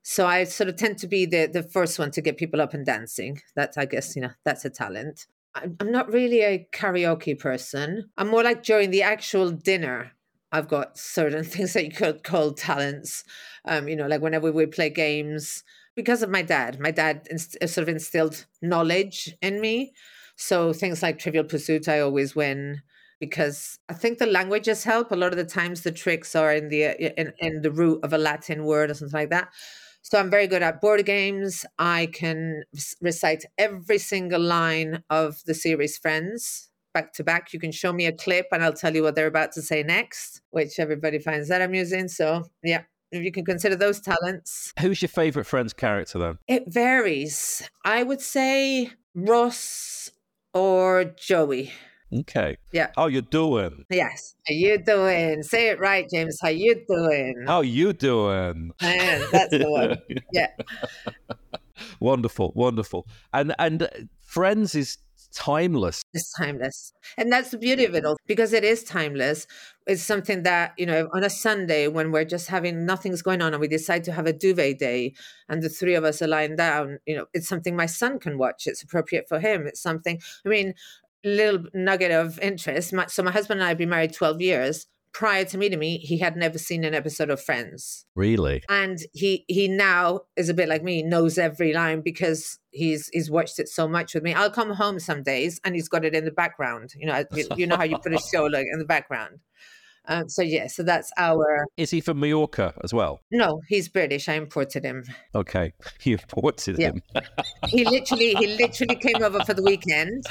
So 0.03 0.27
I 0.27 0.43
sort 0.43 0.69
of 0.69 0.75
tend 0.75 0.97
to 0.99 1.07
be 1.07 1.25
the 1.25 1.49
the 1.51 1.63
first 1.63 1.99
one 1.99 2.11
to 2.11 2.21
get 2.21 2.37
people 2.37 2.61
up 2.61 2.73
and 2.73 2.85
dancing. 2.85 3.41
That's 3.55 3.77
I 3.77 3.85
guess 3.85 4.15
you 4.15 4.21
know 4.21 4.31
that's 4.45 4.65
a 4.65 4.69
talent. 4.69 5.27
I'm, 5.55 5.75
I'm 5.79 5.91
not 5.91 6.11
really 6.11 6.41
a 6.41 6.67
karaoke 6.73 7.37
person. 7.37 8.09
I'm 8.17 8.29
more 8.29 8.43
like 8.43 8.63
during 8.63 8.91
the 8.91 9.03
actual 9.03 9.51
dinner. 9.51 10.11
I've 10.51 10.67
got 10.67 10.97
certain 10.97 11.43
things 11.53 11.73
that 11.73 11.85
you 11.85 11.91
could 11.91 12.23
call 12.23 12.53
talents. 12.53 13.23
Um, 13.65 13.87
you 13.87 13.95
know, 13.95 14.07
like 14.07 14.21
whenever 14.21 14.51
we 14.51 14.65
play 14.65 14.89
games, 14.89 15.63
because 15.95 16.23
of 16.23 16.29
my 16.29 16.41
dad. 16.41 16.79
My 16.79 16.91
dad 16.91 17.27
inst- 17.29 17.57
uh, 17.61 17.67
sort 17.67 17.83
of 17.83 17.89
instilled 17.89 18.45
knowledge 18.61 19.35
in 19.41 19.61
me. 19.61 19.93
So 20.35 20.73
things 20.73 21.03
like 21.03 21.19
Trivial 21.19 21.43
Pursuit, 21.43 21.87
I 21.87 21.99
always 21.99 22.35
win 22.35 22.81
because 23.19 23.79
I 23.87 23.93
think 23.93 24.17
the 24.17 24.25
languages 24.25 24.83
help. 24.83 25.11
A 25.11 25.15
lot 25.15 25.31
of 25.31 25.37
the 25.37 25.45
times, 25.45 25.81
the 25.81 25.91
tricks 25.91 26.35
are 26.35 26.53
in 26.53 26.69
the 26.69 26.85
uh, 26.85 27.13
in, 27.17 27.33
in 27.39 27.61
the 27.61 27.71
root 27.71 27.99
of 28.03 28.13
a 28.13 28.17
Latin 28.17 28.65
word 28.65 28.89
or 28.91 28.93
something 28.93 29.19
like 29.19 29.29
that. 29.29 29.49
So 30.01 30.19
I'm 30.19 30.29
very 30.29 30.47
good 30.47 30.61
at 30.61 30.81
board 30.81 31.05
games. 31.05 31.65
I 31.79 32.09
can 32.11 32.63
recite 32.99 33.45
every 33.57 33.99
single 33.99 34.41
line 34.41 35.03
of 35.09 35.41
the 35.45 35.53
series 35.53 35.97
Friends 35.97 36.69
back 36.93 37.13
to 37.13 37.23
back. 37.23 37.53
You 37.53 37.59
can 37.59 37.71
show 37.71 37.91
me 37.91 38.05
a 38.05 38.11
clip 38.11 38.47
and 38.51 38.63
I'll 38.63 38.73
tell 38.73 38.93
you 38.93 39.03
what 39.03 39.15
they're 39.15 39.27
about 39.27 39.51
to 39.53 39.61
say 39.61 39.83
next, 39.83 40.41
which 40.51 40.79
everybody 40.79 41.19
finds 41.19 41.49
that 41.49 41.61
amusing. 41.61 42.07
So, 42.07 42.43
yeah, 42.63 42.83
if 43.13 43.23
you 43.23 43.31
can 43.31 43.45
consider 43.45 43.75
those 43.75 43.99
talents. 43.99 44.73
Who's 44.79 45.01
your 45.01 45.09
favorite 45.09 45.45
Friends 45.45 45.73
character 45.73 46.19
then? 46.19 46.37
It 46.47 46.63
varies. 46.67 47.67
I 47.85 48.03
would 48.03 48.21
say 48.21 48.89
Ross 49.15 50.09
or 50.53 51.05
Joey. 51.05 51.71
Okay. 52.21 52.57
Yeah. 52.71 52.89
How 52.95 53.07
you 53.07 53.21
doing? 53.21 53.85
Yes. 53.89 54.35
How 54.47 54.53
you 54.53 54.77
doing? 54.77 55.41
Say 55.43 55.69
it 55.69 55.79
right, 55.79 56.07
James. 56.13 56.37
How 56.41 56.49
you 56.49 56.83
doing? 56.87 57.45
How 57.47 57.61
you 57.61 57.93
doing? 57.93 58.71
Man, 58.81 59.27
that's 59.31 59.51
the 59.51 59.69
one. 59.69 59.97
Yeah. 60.31 60.47
wonderful, 61.99 62.51
wonderful. 62.55 63.07
And 63.33 63.55
and 63.59 63.83
uh, 63.83 63.87
Friends 64.21 64.75
is 64.75 64.97
timeless. 65.33 66.03
It's 66.13 66.31
timeless. 66.33 66.93
And 67.17 67.31
that's 67.31 67.51
the 67.51 67.57
beauty 67.57 67.85
of 67.85 67.93
it 67.95 67.99
mm-hmm. 67.99 68.07
all 68.07 68.17
because 68.27 68.53
it 68.53 68.63
is 68.63 68.83
timeless. 68.83 69.47
It's 69.87 70.03
something 70.03 70.43
that, 70.43 70.73
you 70.77 70.85
know, 70.85 71.09
on 71.13 71.23
a 71.23 71.29
Sunday 71.29 71.87
when 71.87 72.11
we're 72.11 72.25
just 72.25 72.47
having 72.47 72.85
nothing's 72.85 73.21
going 73.21 73.41
on 73.41 73.53
and 73.53 73.59
we 73.61 73.67
decide 73.67 74.03
to 74.05 74.11
have 74.13 74.25
a 74.25 74.33
duvet 74.33 74.79
day 74.79 75.13
and 75.49 75.61
the 75.61 75.69
three 75.69 75.95
of 75.95 76.03
us 76.03 76.21
are 76.21 76.27
lying 76.27 76.55
down, 76.55 76.99
you 77.05 77.15
know, 77.15 77.25
it's 77.33 77.47
something 77.47 77.75
my 77.75 77.85
son 77.85 78.19
can 78.19 78.37
watch. 78.37 78.67
It's 78.67 78.83
appropriate 78.83 79.27
for 79.27 79.39
him. 79.39 79.67
It's 79.67 79.81
something, 79.81 80.19
I 80.45 80.49
mean, 80.49 80.73
little 81.23 81.65
nugget 81.73 82.11
of 82.11 82.39
interest. 82.39 82.93
My, 82.93 83.07
so 83.07 83.23
my 83.23 83.31
husband 83.31 83.59
and 83.59 83.65
I 83.65 83.69
have 83.69 83.77
been 83.77 83.89
married 83.89 84.13
12 84.13 84.41
years. 84.41 84.87
Prior 85.13 85.45
to 85.45 85.57
meeting 85.57 85.79
me, 85.79 85.97
he 85.97 86.17
had 86.17 86.35
never 86.35 86.57
seen 86.57 86.83
an 86.83 86.93
episode 86.93 87.29
of 87.29 87.41
Friends. 87.41 88.05
Really? 88.15 88.63
And 88.67 88.97
he 89.13 89.45
he 89.47 89.67
now 89.67 90.21
is 90.35 90.49
a 90.49 90.53
bit 90.53 90.67
like 90.69 90.83
me, 90.83 91.03
knows 91.03 91.37
every 91.37 91.71
line 91.73 92.01
because 92.01 92.59
he's 92.71 93.09
he's 93.13 93.29
watched 93.29 93.59
it 93.59 93.69
so 93.69 93.87
much 93.87 94.15
with 94.15 94.23
me. 94.23 94.33
I'll 94.33 94.49
come 94.49 94.71
home 94.71 94.99
some 94.99 95.21
days 95.21 95.61
and 95.63 95.75
he's 95.75 95.87
got 95.87 96.03
it 96.03 96.15
in 96.15 96.25
the 96.25 96.31
background. 96.31 96.93
You 96.97 97.07
know, 97.07 97.23
you, 97.33 97.47
you 97.55 97.67
know 97.67 97.77
how 97.77 97.83
you 97.83 97.97
put 97.99 98.13
a 98.13 98.19
show 98.19 98.45
like 98.45 98.65
in 98.71 98.79
the 98.79 98.85
background. 98.85 99.39
Um, 100.07 100.27
so 100.27 100.41
yeah, 100.41 100.67
so 100.67 100.83
that's 100.83 101.11
our. 101.17 101.65
Is 101.77 101.91
he 101.91 102.01
from 102.01 102.19
Mallorca 102.19 102.73
as 102.83 102.93
well? 102.93 103.21
No, 103.31 103.61
he's 103.69 103.87
British. 103.87 104.27
I 104.27 104.33
imported 104.33 104.83
him. 104.83 105.03
Okay, 105.33 105.73
you 106.03 106.17
imported 106.17 106.77
yeah. 106.77 106.91
him. 106.91 107.01
he 107.67 107.85
literally, 107.85 108.35
he 108.35 108.47
literally 108.57 108.95
came 108.95 109.23
over 109.23 109.39
for 109.45 109.53
the 109.53 109.63
weekend. 109.63 110.25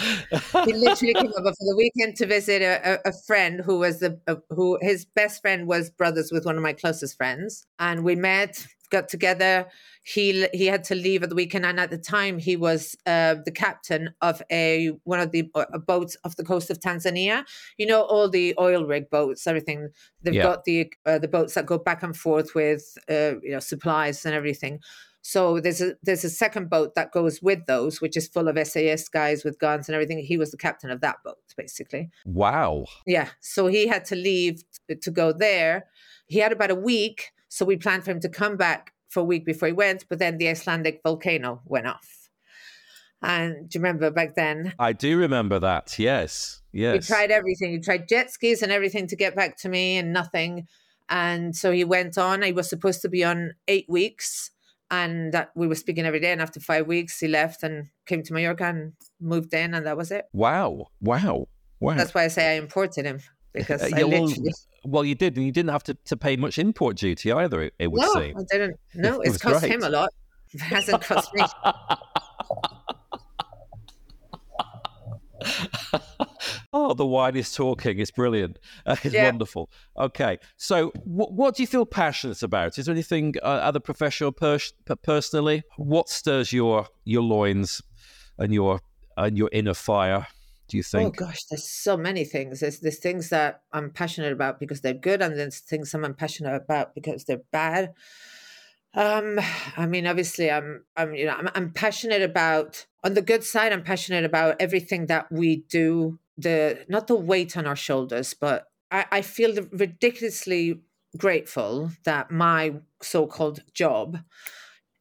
He 0.64 0.73
literally 0.73 1.14
came 1.14 1.33
over 1.38 1.50
for 1.50 1.64
the 1.64 1.75
weekend 1.76 2.17
to 2.17 2.26
visit 2.26 2.62
a, 2.62 2.95
a, 2.95 3.11
a 3.11 3.12
friend 3.26 3.61
who 3.64 3.79
was 3.79 4.00
the 4.00 4.21
uh, 4.26 4.37
who 4.50 4.79
his 4.83 5.05
best 5.05 5.41
friend 5.41 5.67
was 5.67 5.91
brothers 5.91 6.31
with 6.33 6.45
one 6.45 6.57
of 6.57 6.62
my 6.62 6.73
closest 6.73 7.17
friends, 7.17 7.67
and 7.79 8.05
we 8.05 8.14
met 8.14 8.67
got 8.92 9.08
together. 9.08 9.66
He 10.04 10.46
he 10.52 10.66
had 10.66 10.84
to 10.84 10.94
leave 10.94 11.22
at 11.22 11.28
the 11.30 11.34
weekend, 11.34 11.66
and 11.66 11.80
at 11.80 11.90
the 11.90 11.99
time 11.99 12.38
he 12.38 12.56
was 12.56 12.96
uh, 13.06 13.37
the 13.44 13.50
captain 13.50 14.11
of 14.20 14.42
a 14.50 14.92
one 15.04 15.20
of 15.20 15.32
the 15.32 15.50
uh, 15.54 15.78
boats 15.78 16.16
off 16.25 16.37
the 16.37 16.44
coast 16.44 16.70
of 16.70 16.78
Tanzania. 16.78 17.44
You 17.78 17.87
know 17.87 18.02
all 18.02 18.28
the 18.28 18.54
oil 18.61 18.84
rig 18.84 19.11
boats, 19.11 19.46
everything. 19.46 19.88
They've 20.22 20.34
yeah. 20.34 20.42
got 20.42 20.64
the 20.64 20.92
uh, 21.06 21.18
the 21.18 21.28
boats 21.28 21.54
that 21.54 21.66
go 21.66 21.78
back 21.78 22.02
and 22.02 22.16
forth 22.16 22.54
with 22.54 22.96
uh, 23.11 23.40
you 23.42 23.52
know 23.52 23.61
supplies 23.61 24.25
and 24.25 24.34
everything. 24.34 24.80
So 25.22 25.61
there's 25.61 25.80
a 25.80 25.94
there's 26.02 26.25
a 26.25 26.30
second 26.30 26.68
boat 26.68 26.94
that 26.96 27.12
goes 27.12 27.40
with 27.40 27.66
those, 27.66 28.00
which 28.00 28.16
is 28.16 28.26
full 28.26 28.49
of 28.49 28.58
SAS 28.66 29.08
guys 29.08 29.44
with 29.44 29.58
guns 29.58 29.88
and 29.88 29.94
everything. 29.94 30.18
He 30.18 30.37
was 30.37 30.50
the 30.50 30.56
captain 30.56 30.90
of 30.90 31.00
that 31.00 31.16
boat, 31.25 31.38
basically. 31.56 32.11
Wow. 32.26 32.87
Yeah. 33.06 33.28
So 33.40 33.68
he 33.68 33.87
had 33.87 34.04
to 34.06 34.16
leave 34.16 34.64
to 35.00 35.11
go 35.11 35.32
there. 35.32 35.87
He 36.26 36.40
had 36.40 36.50
about 36.50 36.72
a 36.72 36.75
week 36.75 37.30
so 37.52 37.66
we 37.66 37.76
planned 37.76 38.02
for 38.02 38.11
him 38.11 38.21
to 38.21 38.30
come 38.30 38.56
back 38.56 38.94
for 39.11 39.21
a 39.21 39.25
week 39.25 39.44
before 39.44 39.68
he 39.68 39.75
went, 39.75 40.06
but 40.09 40.18
then 40.18 40.38
the 40.38 40.49
Icelandic 40.49 41.02
volcano 41.04 41.61
went 41.66 41.87
off. 41.87 42.30
And 43.21 43.68
do 43.68 43.78
you 43.78 43.82
remember 43.82 44.11
back 44.11 44.37
then? 44.37 44.73
I 44.78 44.94
do 44.94 45.18
remember 45.18 45.59
that. 45.59 45.99
Yes. 45.99 46.62
Yes. 46.73 46.94
We 46.94 47.14
tried 47.14 47.30
everything. 47.30 47.73
He 47.73 47.78
tried 47.78 48.09
jet 48.09 48.30
skis 48.30 48.62
and 48.62 48.73
everything 48.73 49.06
to 49.09 49.16
get 49.16 49.37
back 49.37 49.59
to 49.59 49.68
me 49.68 49.99
and 49.99 50.14
nothing. 50.14 50.66
And 51.11 51.54
so 51.54 51.71
he 51.73 51.85
went 51.85 52.16
on. 52.16 52.40
He 52.40 52.52
was 52.52 52.71
supposed 52.71 53.02
to 53.02 53.11
be 53.11 53.23
on 53.23 53.52
eight 53.68 53.85
weeks. 53.87 54.50
And 54.90 55.32
that 55.32 55.50
we 55.54 55.66
were 55.66 55.75
speaking 55.75 56.06
every 56.06 56.21
day. 56.21 56.32
And 56.32 56.40
after 56.40 56.59
five 56.59 56.87
weeks, 56.87 57.21
he 57.21 57.28
left 57.28 57.62
and 57.62 57.88
came 58.06 58.23
to 58.23 58.32
Mallorca 58.32 58.64
and 58.64 58.94
moved 59.21 59.52
in. 59.52 59.75
And 59.75 59.85
that 59.85 59.99
was 59.99 60.11
it. 60.11 60.25
Wow. 60.32 60.87
Wow. 61.02 61.49
Wow. 61.80 61.94
That's 61.97 62.14
why 62.14 62.25
I 62.25 62.28
say 62.28 62.54
I 62.54 62.59
imported 62.59 63.04
him 63.04 63.21
because 63.52 63.90
yeah, 63.90 63.99
I 63.99 64.02
literally 64.02 64.52
well, 64.85 65.04
you 65.04 65.14
did, 65.14 65.37
and 65.37 65.47
you 65.47 65.52
didn't 65.52 65.71
have 65.71 65.85
to, 65.85 65.94
to 65.94 66.16
pay 66.16 66.37
much 66.37 66.59
import 66.59 66.97
duty 66.97 67.30
either. 67.30 67.62
It, 67.62 67.75
it 67.78 67.92
would 67.92 68.00
no, 68.00 68.12
seem. 68.14 68.37
I 68.37 68.42
didn't. 68.50 68.80
No, 68.94 69.21
it 69.21 69.28
it's 69.28 69.38
cost 69.38 69.61
great. 69.61 69.73
him 69.73 69.82
a 69.82 69.90
lot. 69.90 70.11
It 70.54 70.61
hasn't 70.61 71.02
cost 71.02 71.32
me. 71.32 71.42
oh, 76.75 76.92
the 76.92 77.06
wine 77.06 77.37
is 77.37 77.54
talking. 77.54 77.99
It's 77.99 78.11
brilliant. 78.11 78.59
Uh, 78.85 78.97
it's 79.02 79.14
yeah. 79.14 79.25
wonderful. 79.25 79.71
Okay, 79.97 80.37
so 80.59 80.90
w- 80.90 81.30
what 81.30 81.56
do 81.56 81.62
you 81.62 81.66
feel 81.66 81.87
passionate 81.87 82.42
about? 82.42 82.76
Is 82.76 82.85
there 82.85 82.92
anything 82.92 83.37
uh, 83.42 83.47
other 83.47 83.80
professional, 83.80 84.30
pers- 84.30 84.75
personally? 85.02 85.62
What 85.78 86.11
stirs 86.11 86.52
your 86.52 86.88
your 87.04 87.23
loins 87.23 87.80
and 88.38 88.52
your 88.52 88.82
and 89.16 89.38
your 89.38 89.49
inner 89.52 89.73
fire? 89.73 90.26
Do 90.69 90.76
you 90.76 90.83
oh, 90.87 90.99
think? 90.99 91.21
Oh 91.21 91.26
gosh, 91.26 91.45
there's 91.45 91.69
so 91.69 91.97
many 91.97 92.25
things. 92.25 92.61
There's 92.61 92.81
there's 92.81 92.99
things 92.99 93.28
that 93.31 93.62
I'm 93.73 93.90
passionate 93.90 94.33
about 94.33 94.59
because 94.61 94.81
they're 94.81 94.95
good, 94.95 95.23
and 95.23 95.38
there's 95.38 95.61
things 95.61 95.95
I'm 95.95 96.14
passionate 96.14 96.54
about 96.54 96.95
because 96.95 97.25
they're 97.25 97.42
bad. 97.50 97.92
Um, 98.95 99.40
I 99.76 99.87
mean, 99.87 100.07
obviously, 100.07 100.50
I'm 100.50 100.85
I'm 100.97 101.14
you 101.14 101.26
know 101.26 101.35
I'm, 101.35 101.49
I'm 101.54 101.71
passionate 101.73 102.23
about 102.23 102.87
on 103.04 103.14
the 103.14 103.23
good 103.23 103.45
side. 103.45 103.73
I'm 103.73 103.83
passionate 103.83 104.25
about 104.25 104.57
everything 104.61 105.07
that 105.07 105.31
we 105.31 105.57
do. 105.69 106.19
The 106.38 106.85
not 106.88 107.07
the 107.07 107.16
weight 107.16 107.57
on 107.57 107.66
our 107.66 107.76
shoulders, 107.76 108.35
but 108.35 108.69
I, 108.90 109.07
I 109.11 109.23
feel 109.23 109.54
ridiculously 109.73 110.81
grateful 111.16 111.90
that 112.04 112.31
my 112.31 112.75
so-called 113.02 113.62
job 113.75 114.19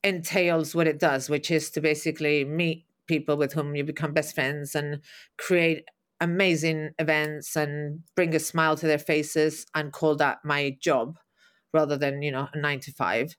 entails 0.04 0.76
what 0.76 0.88
it 0.88 1.00
does, 1.00 1.30
which 1.30 1.52
is 1.52 1.70
to 1.72 1.82
basically 1.82 2.44
meet 2.44 2.86
people 3.12 3.36
with 3.36 3.52
whom 3.52 3.76
you 3.76 3.84
become 3.84 4.14
best 4.14 4.34
friends 4.34 4.74
and 4.74 5.02
create 5.38 5.84
amazing 6.22 6.92
events 6.98 7.58
and 7.58 8.00
bring 8.16 8.34
a 8.34 8.40
smile 8.40 8.78
to 8.78 8.88
their 8.88 9.04
faces 9.14 9.66
and 9.76 9.92
call 9.92 10.16
that 10.16 10.38
my 10.46 10.78
job 10.80 11.18
rather 11.74 11.98
than, 11.98 12.22
you 12.22 12.32
know, 12.32 12.48
a 12.54 12.58
nine 12.58 12.80
to 12.80 12.92
five. 12.94 13.36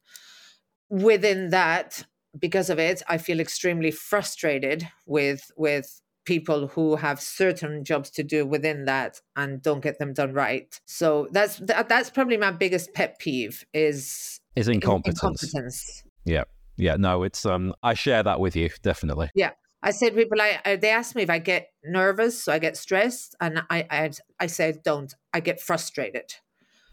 Within 0.91 1.49
that, 1.51 2.05
because 2.39 2.69
of 2.69 2.79
it, 2.79 3.03
I 3.09 3.17
feel 3.17 3.41
extremely 3.41 3.91
frustrated 3.91 4.87
with 5.07 5.51
with 5.57 6.03
people 6.25 6.69
who 6.69 6.97
have 6.97 7.19
certain 7.21 7.83
jobs 7.83 8.11
to 8.11 8.23
do 8.23 8.47
within 8.47 8.85
that 8.85 9.21
and 9.37 9.63
don't 9.63 9.83
get 9.83 9.99
them 9.99 10.13
done 10.13 10.35
right. 10.35 10.79
So 10.85 11.29
that's 11.33 11.57
that, 11.69 11.89
that's 11.89 12.11
probably 12.11 12.37
my 12.37 12.51
biggest 12.51 12.93
pet 12.93 13.19
peeve 13.19 13.65
is 13.73 14.39
is 14.55 14.69
incompetence. 14.69 15.43
incompetence. 15.43 16.05
Yeah. 16.27 16.45
Yeah, 16.77 16.97
no, 16.97 17.23
it's 17.23 17.45
um 17.47 17.75
I 17.83 17.95
share 17.95 18.23
that 18.23 18.41
with 18.41 18.57
you 18.57 18.71
definitely. 18.83 19.31
Yeah. 19.35 19.53
I 19.83 19.91
said 19.91 20.15
people 20.15 20.41
I, 20.41 20.61
I 20.65 20.77
they 20.77 20.91
ask 20.91 21.15
me 21.15 21.23
if 21.23 21.31
I 21.31 21.39
get 21.39 21.69
nervous, 21.85 22.45
so 22.45 22.53
I 22.53 22.59
get 22.59 22.77
stressed 22.77 23.35
and 23.41 23.63
I 23.71 23.87
I 23.91 24.11
I 24.39 24.47
said 24.47 24.83
don't. 24.85 25.13
I 25.33 25.41
get 25.41 25.61
frustrated. 25.61 26.35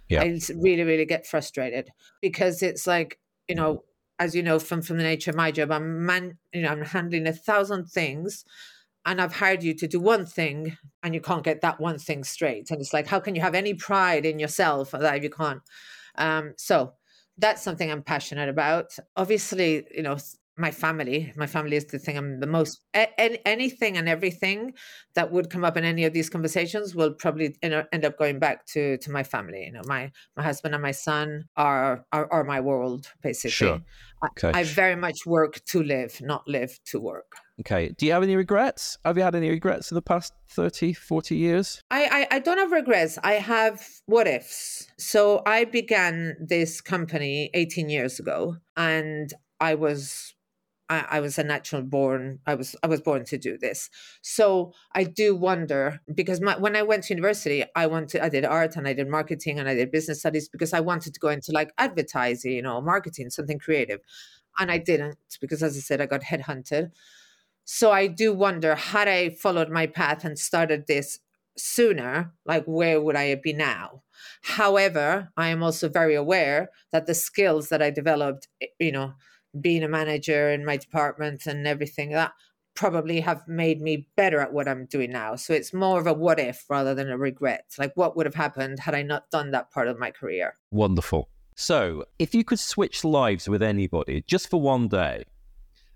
Yeah. 0.08 0.22
I 0.24 0.39
really 0.55 0.84
really 0.84 1.05
get 1.05 1.27
frustrated 1.27 1.89
because 2.22 2.63
it's 2.63 2.88
like, 2.88 3.19
you 3.48 3.55
know, 3.55 3.84
as 4.17 4.36
you 4.36 4.41
know 4.41 4.60
from 4.60 4.81
from 4.81 4.98
the 4.98 5.03
nature 5.03 5.31
of 5.31 5.38
my 5.38 5.51
job, 5.51 5.72
I'm 5.72 6.05
man, 6.05 6.38
you 6.53 6.63
know, 6.63 6.69
I'm 6.69 6.84
handling 6.84 7.27
a 7.27 7.34
thousand 7.34 7.86
things 7.86 8.43
and 9.05 9.22
I've 9.22 9.34
hired 9.34 9.63
you 9.63 9.74
to 9.75 9.88
do 9.88 10.00
one 10.00 10.25
thing 10.25 10.77
and 11.03 11.13
you 11.13 11.22
can't 11.22 11.43
get 11.43 11.62
that 11.62 11.79
one 11.79 12.00
thing 12.00 12.24
straight. 12.24 12.69
And 12.69 12.81
it's 12.81 12.93
like, 12.93 13.08
how 13.08 13.19
can 13.19 13.36
you 13.36 13.41
have 13.41 13.55
any 13.55 13.74
pride 13.74 14.25
in 14.25 14.39
yourself 14.39 14.91
that 14.91 15.24
you 15.24 15.29
can't? 15.29 15.62
Um, 16.15 16.53
so 16.58 16.93
that's 17.38 17.63
something 17.63 17.89
I'm 17.89 18.03
passionate 18.03 18.50
about. 18.50 18.96
Obviously, 19.15 19.86
you 19.96 20.03
know, 20.03 20.17
my 20.59 20.71
family, 20.71 21.31
my 21.35 21.47
family 21.47 21.77
is 21.77 21.85
the 21.85 21.99
thing 21.99 22.17
I'm 22.17 22.39
the 22.39 22.47
most, 22.47 22.81
a- 22.93 23.47
anything 23.47 23.97
and 23.97 24.09
everything 24.09 24.73
that 25.15 25.31
would 25.31 25.49
come 25.49 25.63
up 25.63 25.77
in 25.77 25.85
any 25.85 26.03
of 26.03 26.13
these 26.13 26.29
conversations 26.29 26.93
will 26.93 27.13
probably 27.13 27.55
end 27.63 28.05
up 28.05 28.17
going 28.17 28.39
back 28.39 28.65
to, 28.67 28.97
to 28.97 29.11
my 29.11 29.23
family. 29.23 29.63
You 29.65 29.71
know, 29.71 29.81
my, 29.85 30.11
my 30.35 30.43
husband 30.43 30.73
and 30.75 30.81
my 30.83 30.91
son 30.91 31.45
are, 31.55 32.05
are, 32.11 32.31
are 32.31 32.43
my 32.43 32.59
world, 32.59 33.07
basically. 33.23 33.51
Sure. 33.51 33.79
Okay. 34.31 34.51
I, 34.53 34.59
I 34.59 34.63
very 34.63 34.97
much 34.97 35.25
work 35.25 35.63
to 35.65 35.81
live, 35.81 36.19
not 36.21 36.47
live 36.47 36.77
to 36.87 36.99
work. 36.99 37.31
Okay. 37.61 37.89
Do 37.97 38.05
you 38.05 38.11
have 38.11 38.23
any 38.23 38.35
regrets? 38.35 38.97
Have 39.05 39.17
you 39.17 39.23
had 39.23 39.35
any 39.35 39.49
regrets 39.49 39.91
in 39.91 39.95
the 39.95 40.01
past 40.01 40.33
30, 40.49 40.93
40 40.93 41.35
years? 41.35 41.81
I, 41.89 42.27
I, 42.31 42.35
I 42.35 42.39
don't 42.39 42.57
have 42.57 42.71
regrets. 42.71 43.17
I 43.23 43.33
have 43.33 43.85
what 44.05 44.27
ifs. 44.27 44.87
So 44.97 45.41
I 45.45 45.65
began 45.65 46.35
this 46.39 46.81
company 46.81 47.49
18 47.53 47.89
years 47.89 48.19
ago 48.19 48.57
and 48.77 49.33
I 49.59 49.75
was 49.75 50.33
I, 50.89 51.05
I, 51.12 51.19
was 51.19 51.38
a 51.38 51.43
natural 51.43 51.84
born 51.84 52.39
i 52.48 52.55
was 52.55 52.75
i 52.84 52.88
was 52.88 53.01
born 53.01 53.25
to 53.25 53.38
do 53.38 53.58
this. 53.58 53.89
So 54.22 54.74
i 54.93 55.03
do 55.03 55.36
wonder 55.36 56.01
because 56.13 56.41
my, 56.41 56.58
when 56.58 56.75
i 56.75 56.81
went 56.81 57.03
to 57.03 57.13
university 57.13 57.63
i 57.75 57.86
wanted 57.88 58.22
i 58.22 58.29
did 58.29 58.46
art 58.46 58.75
and 58.75 58.88
i 58.88 58.93
did 58.93 59.08
marketing 59.08 59.60
and 59.60 59.69
i 59.69 59.75
did 59.75 59.91
business 59.91 60.19
studies 60.19 60.50
because 60.50 60.74
i 60.74 60.79
wanted 60.79 61.13
to 61.13 61.19
go 61.19 61.29
into 61.29 61.51
like 61.51 61.72
advertising 61.77 62.53
you 62.53 62.62
know 62.62 62.81
marketing 62.81 63.29
something 63.29 63.60
creative. 63.60 64.00
And 64.58 64.72
i 64.72 64.77
didn't 64.77 65.17
because 65.39 65.63
as 65.63 65.77
i 65.77 65.79
said 65.79 66.01
i 66.01 66.05
got 66.05 66.22
headhunted. 66.22 66.91
So 67.72 67.91
I 67.91 68.08
do 68.08 68.34
wonder, 68.34 68.74
had 68.74 69.08
I 69.08 69.29
followed 69.29 69.69
my 69.69 69.86
path 69.86 70.25
and 70.25 70.39
started 70.39 70.88
this 70.88 71.19
sooner, 71.55 72.34
like 72.43 72.65
where 72.65 73.00
would 73.00 73.15
I 73.15 73.36
be 73.36 73.53
now? 73.53 74.01
However, 74.41 75.31
I 75.38 75.50
am 75.50 75.62
also 75.62 75.88
very 75.88 76.15
aware 76.15 76.69
that 76.91 77.05
the 77.05 77.13
skills 77.13 77.69
that 77.69 77.79
I 77.79 77.91
developed, 77.91 78.48
eh, 78.60 78.67
you 78.79 78.91
know, 78.91 79.13
being 79.60 79.84
a 79.84 79.88
manager 79.88 80.51
in 80.51 80.65
my 80.65 80.77
department 80.77 81.46
and 81.46 81.68
everything 81.68 82.12
that 82.12 82.34
probably 82.75 83.20
have 83.20 83.48
made 83.48 83.82
me 83.82 84.08
better 84.15 84.39
at 84.39 84.53
what 84.53 84.68
I'm 84.68 84.86
doing 84.86 85.12
now. 85.12 85.36
So 85.36 85.53
it's 85.53 85.74
more 85.74 86.00
of 86.00 86.08
a 86.08 86.13
what 86.13 86.39
if 86.39 86.65
rather 86.70 86.96
than 86.96 87.10
a 87.10 87.18
regret. 87.18 87.65
Like 87.77 87.91
what 87.96 88.15
would 88.15 88.25
have 88.25 88.36
happened 88.36 88.79
had 88.79 88.96
I 88.96 89.01
not 89.01 89.29
done 89.32 89.51
that 89.51 89.72
part 89.72 89.88
of 89.88 90.00
my 90.00 90.12
career? 90.12 90.56
Wonderful. 90.72 91.29
So, 91.56 92.06
if 92.18 92.34
you 92.34 92.46
could 92.46 92.58
switch 92.58 93.03
lives 93.03 93.50
with 93.50 93.62
anybody 93.62 94.24
just 94.25 94.50
for 94.50 94.62
one 94.62 94.88
day, 94.88 95.25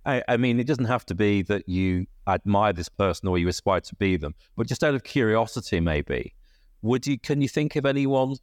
I, 0.05 0.21
I, 0.27 0.35
mean, 0.35 0.59
it 0.59 0.67
doesn't 0.67 0.85
have 0.85 1.05
to 1.05 1.15
be 1.15 1.41
that 1.43 1.69
you 1.69 2.07
admire 2.27 2.73
this 2.73 2.89
person 2.89 3.29
or 3.29 3.37
you 3.37 3.47
aspire 3.47 3.79
to 3.79 3.95
be 3.95 4.17
them, 4.17 4.35
but 4.57 4.67
just 4.67 4.83
out 4.83 4.93
of 4.93 5.05
curiosity, 5.05 5.79
maybe, 5.79 6.33
would 6.81 7.07
you? 7.07 7.17
Can 7.17 7.41
you 7.41 7.47
think 7.47 7.77
of 7.77 7.85
anyone 7.85 8.35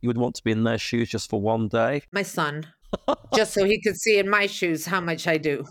you 0.00 0.08
would 0.08 0.18
want 0.18 0.34
to 0.34 0.42
be 0.42 0.50
in 0.50 0.64
their 0.64 0.76
shoes 0.76 1.08
just 1.08 1.30
for 1.30 1.40
one 1.40 1.68
day? 1.68 2.02
My 2.10 2.22
son, 2.22 2.66
just 3.34 3.54
so 3.54 3.64
he 3.64 3.80
could 3.80 3.96
see 3.96 4.18
in 4.18 4.28
my 4.28 4.46
shoes 4.46 4.86
how 4.86 5.00
much 5.00 5.26
I 5.26 5.38
do. 5.38 5.64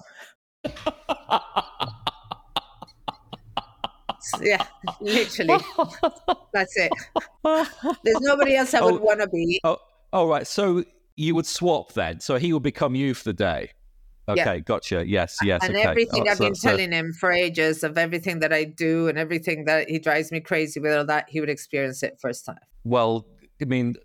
yeah, 4.42 4.66
literally. 5.00 5.64
That's 6.54 6.76
it. 6.78 6.92
There's 8.04 8.22
nobody 8.22 8.56
else 8.56 8.74
I 8.74 8.82
would 8.82 8.96
oh, 8.96 8.98
want 8.98 9.22
to 9.22 9.28
be. 9.28 9.60
Oh, 9.64 9.78
all 10.14 10.28
right. 10.28 10.48
So 10.48 10.84
you 11.16 11.36
would 11.36 11.46
swap 11.46 11.94
then. 11.94 12.20
So 12.20 12.38
he 12.38 12.54
would 12.54 12.64
become 12.64 12.96
you 12.96 13.14
for 13.14 13.26
the 13.26 13.34
day. 13.34 13.72
Okay, 14.28 14.56
yeah. 14.56 14.60
gotcha. 14.60 15.08
Yes, 15.08 15.38
yes. 15.44 15.62
And 15.64 15.76
okay. 15.76 15.88
everything 15.88 16.28
oh, 16.28 16.32
I've 16.32 16.38
so, 16.38 16.46
been 16.46 16.56
so. 16.56 16.70
telling 16.70 16.92
him 16.92 17.14
for 17.14 17.32
ages 17.32 17.84
of 17.84 17.98
everything 17.98 18.40
that 18.40 18.52
I 18.52 18.64
do 18.64 19.08
and 19.08 19.20
everything 19.20 19.66
that 19.66 19.88
he 19.88 20.00
drives 20.00 20.32
me 20.32 20.40
crazy 20.40 20.80
with 20.80 20.94
all 20.94 21.06
that, 21.06 21.30
he 21.30 21.40
would 21.40 21.50
experience 21.50 22.02
it 22.02 22.18
first 22.20 22.46
time. 22.46 22.58
Well, 22.84 23.28
I 23.62 23.66
mean, 23.66 23.96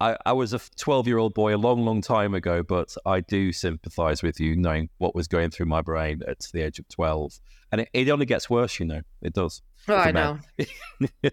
I, 0.00 0.16
I 0.24 0.32
was 0.32 0.52
a 0.52 0.60
12 0.76 1.06
year 1.08 1.18
old 1.18 1.34
boy 1.34 1.54
a 1.54 1.58
long, 1.58 1.84
long 1.84 2.00
time 2.00 2.34
ago, 2.34 2.62
but 2.62 2.94
I 3.04 3.20
do 3.20 3.52
sympathize 3.52 4.22
with 4.22 4.38
you 4.38 4.56
knowing 4.56 4.90
what 4.98 5.14
was 5.14 5.26
going 5.26 5.50
through 5.50 5.66
my 5.66 5.82
brain 5.82 6.22
at 6.26 6.40
the 6.52 6.62
age 6.62 6.78
of 6.78 6.88
12. 6.88 7.40
And 7.70 7.82
it, 7.82 7.88
it 7.92 8.08
only 8.08 8.26
gets 8.26 8.48
worse, 8.48 8.78
you 8.78 8.86
know, 8.86 9.02
it 9.20 9.34
does. 9.34 9.62
Oh, 9.86 9.94
I 9.94 10.10
know. 10.10 10.38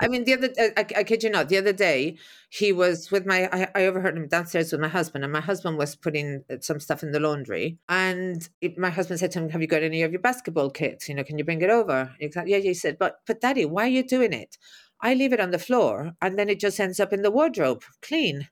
I 0.00 0.08
mean, 0.08 0.24
the 0.24 0.34
other, 0.34 0.50
I, 0.58 0.86
I, 0.96 1.04
kid 1.04 1.22
you 1.22 1.30
not, 1.30 1.48
the 1.48 1.56
other 1.56 1.72
day 1.72 2.16
he 2.48 2.72
was 2.72 3.10
with 3.10 3.26
my, 3.26 3.48
I, 3.52 3.68
I, 3.74 3.86
overheard 3.86 4.16
him 4.16 4.28
downstairs 4.28 4.70
with 4.70 4.80
my 4.80 4.88
husband, 4.88 5.24
and 5.24 5.32
my 5.32 5.40
husband 5.40 5.78
was 5.78 5.96
putting 5.96 6.44
uh, 6.50 6.56
some 6.60 6.78
stuff 6.78 7.02
in 7.02 7.12
the 7.12 7.18
laundry. 7.18 7.78
And 7.88 8.46
it, 8.60 8.78
my 8.78 8.90
husband 8.90 9.18
said 9.20 9.32
to 9.32 9.40
him, 9.40 9.48
Have 9.50 9.62
you 9.62 9.66
got 9.66 9.82
any 9.82 10.02
of 10.02 10.12
your 10.12 10.20
basketball 10.20 10.70
kits? 10.70 11.08
You 11.08 11.14
know, 11.14 11.24
can 11.24 11.38
you 11.38 11.44
bring 11.44 11.62
it 11.62 11.70
over? 11.70 12.14
Exactly. 12.20 12.52
Yeah, 12.52 12.58
he 12.58 12.74
said, 12.74 12.98
But, 12.98 13.20
but 13.26 13.40
daddy, 13.40 13.64
why 13.64 13.84
are 13.84 13.88
you 13.88 14.04
doing 14.04 14.32
it? 14.32 14.58
I 15.02 15.14
leave 15.14 15.32
it 15.32 15.40
on 15.40 15.50
the 15.50 15.58
floor 15.58 16.12
and 16.22 16.38
then 16.38 16.48
it 16.48 16.60
just 16.60 16.80
ends 16.80 17.00
up 17.00 17.12
in 17.12 17.22
the 17.22 17.30
wardrobe 17.30 17.82
clean. 18.00 18.48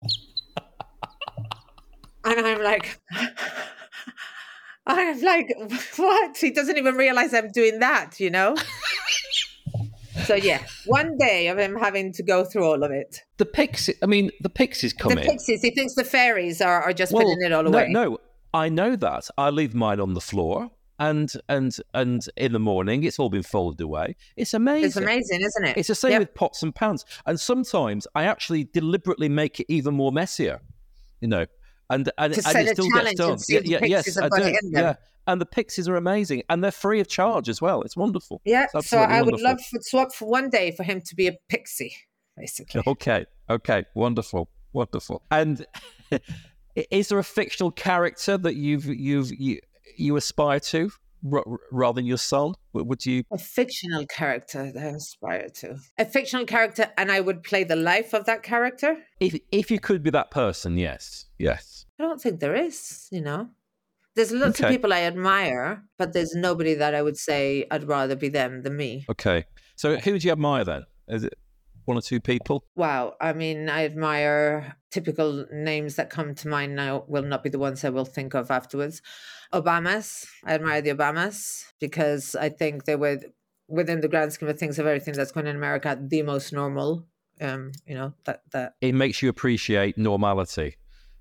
and 2.24 2.46
I'm 2.46 2.62
like, 2.62 3.00
I'm 4.87 5.20
like, 5.20 5.55
what? 5.96 6.37
He 6.37 6.50
doesn't 6.50 6.76
even 6.76 6.96
realize 6.96 7.33
I'm 7.35 7.50
doing 7.50 7.78
that, 7.78 8.18
you 8.20 8.31
know? 8.31 8.57
so 10.24 10.35
yeah, 10.35 10.64
one 10.87 11.16
day 11.18 11.48
of 11.48 11.59
him 11.59 11.76
having 11.76 12.12
to 12.14 12.22
go 12.22 12.44
through 12.44 12.64
all 12.64 12.83
of 12.83 12.90
it. 12.90 13.20
The 13.38 13.46
pixies, 13.46 13.96
I 14.02 14.07
mean, 14.07 14.31
the 14.40 14.50
pixies 14.50 14.92
come 14.92 15.14
the 15.14 15.20
in. 15.20 15.26
pixies, 15.26 15.62
he 15.62 15.70
thinks 15.70 15.94
the 15.94 16.05
fairies 16.05 16.61
are, 16.61 16.83
are 16.83 16.92
just 16.92 17.12
well, 17.12 17.24
putting 17.24 17.42
it 17.42 17.52
all 17.52 17.66
away. 17.66 17.88
No, 17.88 18.05
no, 18.05 18.18
I 18.52 18.68
know 18.68 18.96
that. 18.96 19.28
I 19.38 19.50
leave 19.50 19.74
mine 19.74 20.00
on 20.00 20.14
the 20.14 20.20
floor 20.20 20.70
and 21.02 21.32
and 21.48 21.76
and 21.94 22.26
in 22.36 22.52
the 22.52 22.60
morning 22.60 23.02
it's 23.02 23.18
all 23.18 23.28
been 23.28 23.42
folded 23.42 23.80
away. 23.80 24.16
It's 24.36 24.54
amazing. 24.54 24.86
It's 24.86 24.96
amazing, 24.96 25.40
isn't 25.40 25.64
it? 25.64 25.76
It's 25.76 25.88
the 25.88 25.96
same 25.96 26.12
yep. 26.12 26.20
with 26.20 26.34
pots 26.34 26.62
and 26.62 26.72
pans. 26.72 27.04
And 27.26 27.38
sometimes 27.38 28.06
I 28.14 28.24
actually 28.24 28.64
deliberately 28.64 29.28
make 29.28 29.58
it 29.58 29.66
even 29.68 29.94
more 29.94 30.12
messier, 30.12 30.60
you 31.20 31.28
know. 31.28 31.46
And 31.90 32.08
and, 32.18 32.34
and 32.34 32.68
it 32.68 32.68
still 32.76 32.88
gets 32.90 33.14
done. 33.14 33.38
Yeah, 33.48 33.60
yeah, 33.64 33.84
yes, 33.84 34.16
I 34.16 34.28
do. 34.28 34.56
Yeah. 34.70 34.94
And 35.26 35.40
the 35.40 35.46
pixies 35.46 35.88
are 35.88 35.96
amazing, 35.96 36.42
and 36.48 36.62
they're 36.64 36.72
free 36.72 37.00
of 37.00 37.08
charge 37.08 37.48
as 37.48 37.60
well. 37.60 37.82
It's 37.82 37.96
wonderful. 37.96 38.40
Yeah, 38.44 38.66
it's 38.74 38.88
so 38.88 38.98
I 38.98 39.20
wonderful. 39.20 39.32
would 39.32 39.40
love 39.40 39.58
to 39.58 39.78
swap 39.82 40.12
for 40.12 40.28
one 40.28 40.50
day 40.50 40.72
for 40.72 40.82
him 40.82 41.00
to 41.00 41.14
be 41.14 41.28
a 41.28 41.34
pixie, 41.48 41.94
basically. 42.36 42.82
Okay, 42.86 43.26
okay, 43.48 43.84
wonderful, 43.94 44.48
wonderful. 44.72 45.22
And 45.30 45.64
is 46.90 47.08
there 47.08 47.20
a 47.20 47.24
fictional 47.24 47.70
character 47.70 48.36
that 48.36 48.56
you've 48.56 48.86
you've 48.86 49.30
you, 49.32 49.60
you 49.96 50.16
aspire 50.16 50.61
to 50.61 50.90
r- 51.31 51.44
rather 51.70 51.96
than 51.96 52.07
your 52.07 52.18
son? 52.18 52.55
Would 52.72 53.07
you 53.07 53.24
a 53.31 53.38
fictional 53.38 54.07
character 54.07 54.72
that 54.72 54.83
I 54.83 54.88
aspire 54.88 55.48
to? 55.61 55.76
A 55.98 56.05
fictional 56.05 56.46
character, 56.46 56.90
and 56.96 57.11
I 57.12 57.20
would 57.20 57.42
play 57.42 57.64
the 57.64 57.76
life 57.76 58.12
of 58.12 58.26
that 58.26 58.42
character. 58.42 58.96
If 59.20 59.38
if 59.50 59.70
you 59.70 59.78
could 59.78 60.02
be 60.02 60.11
that 60.11 60.31
person, 60.31 60.78
yes, 60.78 61.26
yes. 61.38 61.87
I 61.98 62.05
don't 62.05 62.20
think 62.20 62.40
there 62.40 62.55
is. 62.55 63.09
You 63.11 63.22
know, 63.22 63.48
there's 64.14 64.33
lots 64.33 64.61
okay. 64.61 64.68
of 64.68 64.70
people 64.70 64.92
I 64.92 65.00
admire, 65.00 65.85
but 65.98 66.12
there's 66.12 66.35
nobody 66.35 66.74
that 66.74 66.94
I 66.94 67.02
would 67.02 67.16
say 67.16 67.66
I'd 67.70 67.85
rather 67.85 68.16
be 68.16 68.28
them 68.28 68.62
than 68.62 68.76
me. 68.76 69.07
Okay, 69.11 69.44
so 69.76 69.96
who 69.96 70.12
would 70.12 70.24
you 70.24 70.33
admire 70.33 70.64
then? 70.64 70.85
Is 71.09 71.24
it 71.24 71.35
one 71.85 71.97
or 71.97 72.03
two 72.03 72.21
people? 72.21 72.64
Wow. 72.77 73.14
I 73.21 73.33
mean, 73.33 73.68
I 73.68 73.85
admire 73.85 74.77
typical 74.90 75.47
names 75.53 75.97
that 75.97 76.11
come 76.11 76.35
to 76.37 76.49
mind 76.49 76.77
now, 76.77 77.05
will 77.09 77.23
not 77.23 77.42
be 77.42 77.51
the 77.51 77.59
ones 77.59 77.85
I 77.85 77.90
will 77.90 78.05
think 78.05 78.35
of 78.35 78.51
afterwards. 78.51 79.03
Obamas. 79.53 80.27
I 80.45 80.55
admire 80.55 80.81
the 80.81 80.90
Obamas 80.90 81.64
because 81.81 82.35
I 82.35 82.49
think 82.49 82.85
they 82.85 82.97
were, 82.97 83.18
within 83.68 84.01
the 84.01 84.09
grand 84.09 84.33
scheme 84.33 84.49
of 84.49 84.59
things, 84.59 84.79
of 84.79 84.87
everything 84.87 85.14
that's 85.14 85.33
going 85.33 85.47
on 85.47 85.51
in 85.51 85.57
America, 85.57 85.99
the 86.01 86.23
most 86.23 86.53
normal. 86.53 87.07
Um, 87.40 87.73
you 87.87 87.95
know, 87.95 88.14
that, 88.25 88.42
that. 88.53 88.75
It 88.81 88.95
makes 88.95 89.23
you 89.23 89.29
appreciate 89.29 89.99
normality. 89.99 90.77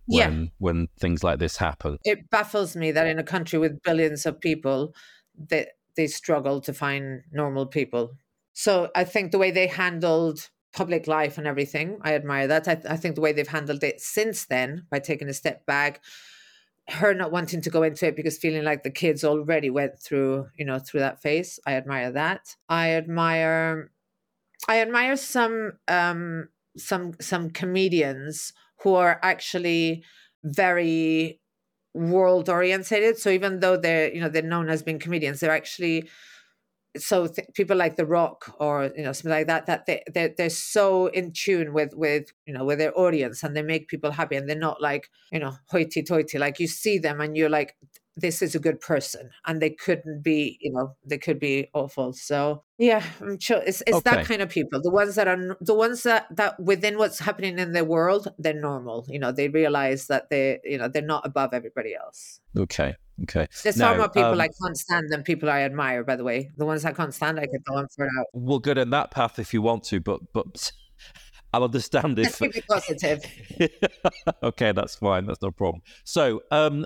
When, 0.08 0.44
yeah. 0.44 0.50
when 0.58 0.88
things 1.00 1.24
like 1.24 1.40
this 1.40 1.58
happen. 1.58 1.98
It 2.04 2.30
baffles 2.30 2.76
me 2.76 2.92
that 2.92 3.08
in 3.08 3.20
a 3.20 3.24
country 3.24 3.60
with 3.60 3.82
billions 3.84 4.26
of 4.26 4.42
people, 4.42 4.94
that 5.38 5.70
they, 5.96 6.04
they 6.04 6.08
struggle 6.08 6.60
to 6.62 6.74
find 6.74 7.22
normal 7.32 7.68
people 7.68 8.18
So 8.54 8.90
I 8.96 9.04
think 9.04 9.32
the 9.32 9.38
way 9.38 9.52
they 9.52 9.68
handled 9.68 10.50
public 10.74 11.08
life 11.08 11.38
and 11.38 11.48
everything, 11.48 12.00
I 12.02 12.16
admire 12.16 12.48
that. 12.48 12.68
I, 12.68 12.82
I 12.90 12.98
think 12.98 13.16
the 13.16 13.22
way 13.22 13.34
they've 13.34 13.48
handled 13.48 13.84
it 13.84 14.02
since 14.02 14.46
then 14.46 14.86
by 14.90 15.00
taking 15.00 15.28
a 15.30 15.34
step 15.34 15.66
back, 15.66 16.02
her 16.90 17.14
not 17.14 17.32
wanting 17.32 17.62
to 17.62 17.70
go 17.70 17.84
into 17.84 18.08
it 18.08 18.16
because 18.16 18.38
feeling 18.38 18.64
like 18.64 18.84
the 18.84 18.90
kids 18.90 19.24
already 19.24 19.70
went 19.70 20.00
through, 20.00 20.48
you 20.58 20.66
know, 20.66 20.80
through 20.80 21.02
that 21.02 21.22
phase. 21.22 21.60
I 21.66 21.74
admire 21.74 22.12
that. 22.12 22.56
I 22.70 22.92
admire 22.92 23.92
I 24.68 24.80
admire 24.80 25.16
some 25.16 25.74
um 25.88 26.50
some 26.78 27.14
some 27.20 27.50
comedians 27.50 28.54
who 28.84 28.96
are 28.96 29.20
actually 29.24 30.04
very 30.44 31.40
world 31.94 32.48
oriented 32.48 33.18
so 33.18 33.30
even 33.30 33.60
though 33.60 33.76
they're 33.76 34.14
you 34.14 34.22
know 34.22 34.30
they're 34.30 34.42
known 34.42 34.70
as 34.70 34.82
being 34.82 34.98
comedians 34.98 35.40
they're 35.42 35.52
actually 35.52 36.10
so 36.98 37.28
th- 37.28 37.48
people 37.54 37.78
like 37.78 37.96
the 37.96 38.06
rock 38.06 38.54
or 38.60 38.92
you 38.98 39.04
know 39.04 39.14
something 39.14 39.32
like 39.32 39.48
that 39.48 39.66
that 39.66 39.86
they 39.86 40.04
they're, 40.14 40.34
they're 40.38 40.50
so 40.50 41.08
in 41.08 41.32
tune 41.32 41.74
with 41.74 41.94
with 41.96 42.32
you 42.46 42.54
know 42.54 42.66
with 42.66 42.80
their 42.80 42.98
audience 43.00 43.44
and 43.44 43.56
they 43.56 43.62
make 43.62 43.88
people 43.88 44.12
happy 44.12 44.36
and 44.36 44.50
they're 44.50 44.58
not 44.58 44.82
like 44.82 45.10
you 45.32 45.40
know 45.40 45.54
hoity 45.68 46.04
toity 46.04 46.38
like 46.38 46.60
you 46.60 46.68
see 46.68 46.98
them 46.98 47.22
and 47.22 47.38
you're 47.38 47.50
like 47.50 47.76
this 48.18 48.42
is 48.42 48.54
a 48.56 48.60
good 48.60 48.82
person 48.82 49.30
and 49.46 49.62
they 49.62 49.70
couldn't 49.70 50.22
be 50.22 50.58
you 50.60 50.72
know 50.72 50.96
they 51.06 51.18
could 51.18 51.40
be 51.40 51.70
awful. 51.74 52.12
So 52.14 52.64
yeah 52.78 53.04
i'm 53.22 53.40
sure 53.40 53.62
it's, 53.66 53.82
it's 53.88 53.98
Okay. 53.98 54.10
that 54.16 54.26
kind 54.26 54.42
of 54.42 54.50
people. 54.50 54.82
The 54.82 54.92
ones 54.92 55.16
that 55.16 55.28
are 55.28 55.58
the 55.62 55.74
ones 55.74 56.04
that 56.04 56.28
that 56.36 56.60
within 56.60 56.98
what's 56.98 57.20
happening 57.20 57.58
in 57.58 57.72
the 57.72 57.86
world 57.86 58.28
they're 58.38 58.54
normal. 58.54 59.06
You 59.08 59.20
know 59.20 59.32
they 59.32 59.48
realize 59.48 60.08
that 60.08 60.30
they 60.30 60.60
you 60.66 60.78
know 60.78 60.90
they're 60.90 61.02
not 61.02 61.26
above 61.26 61.54
everybody 61.54 61.96
else. 61.96 62.42
Okay. 62.58 62.96
Okay. 63.24 63.48
there's 63.64 63.78
far 63.78 63.98
more 63.98 64.10
people 64.10 64.32
um, 64.32 64.42
I 64.42 64.50
can't 64.62 64.78
stand 64.78 65.10
than 65.10 65.24
people 65.24 65.50
I 65.50 65.62
admire, 65.62 66.04
by 66.04 66.16
the 66.16 66.24
way. 66.24 66.50
The 66.58 66.66
ones 66.66 66.86
I 66.86 66.92
can't 66.92 67.14
stand, 67.14 67.40
I 67.40 67.46
could 67.46 67.64
go 67.66 67.76
on 67.76 67.88
for 67.96 68.06
an 68.06 68.12
hour. 68.18 68.26
We'll 68.34 68.60
go 68.60 68.74
down 68.74 68.90
that 68.92 69.12
path 69.12 69.40
if 69.40 69.54
you 69.54 69.62
want 69.62 69.84
to, 69.86 70.00
but 70.00 70.22
but 70.34 70.72
I'll 71.54 71.64
understand 71.64 72.18
if. 72.20 72.40
keep 72.40 72.56
it 72.56 72.68
positive. 72.68 73.24
okay, 74.44 74.72
that's 74.72 74.96
fine. 74.96 75.26
That's 75.26 75.42
no 75.42 75.52
problem. 75.52 75.82
So, 76.04 76.42
um, 76.52 76.86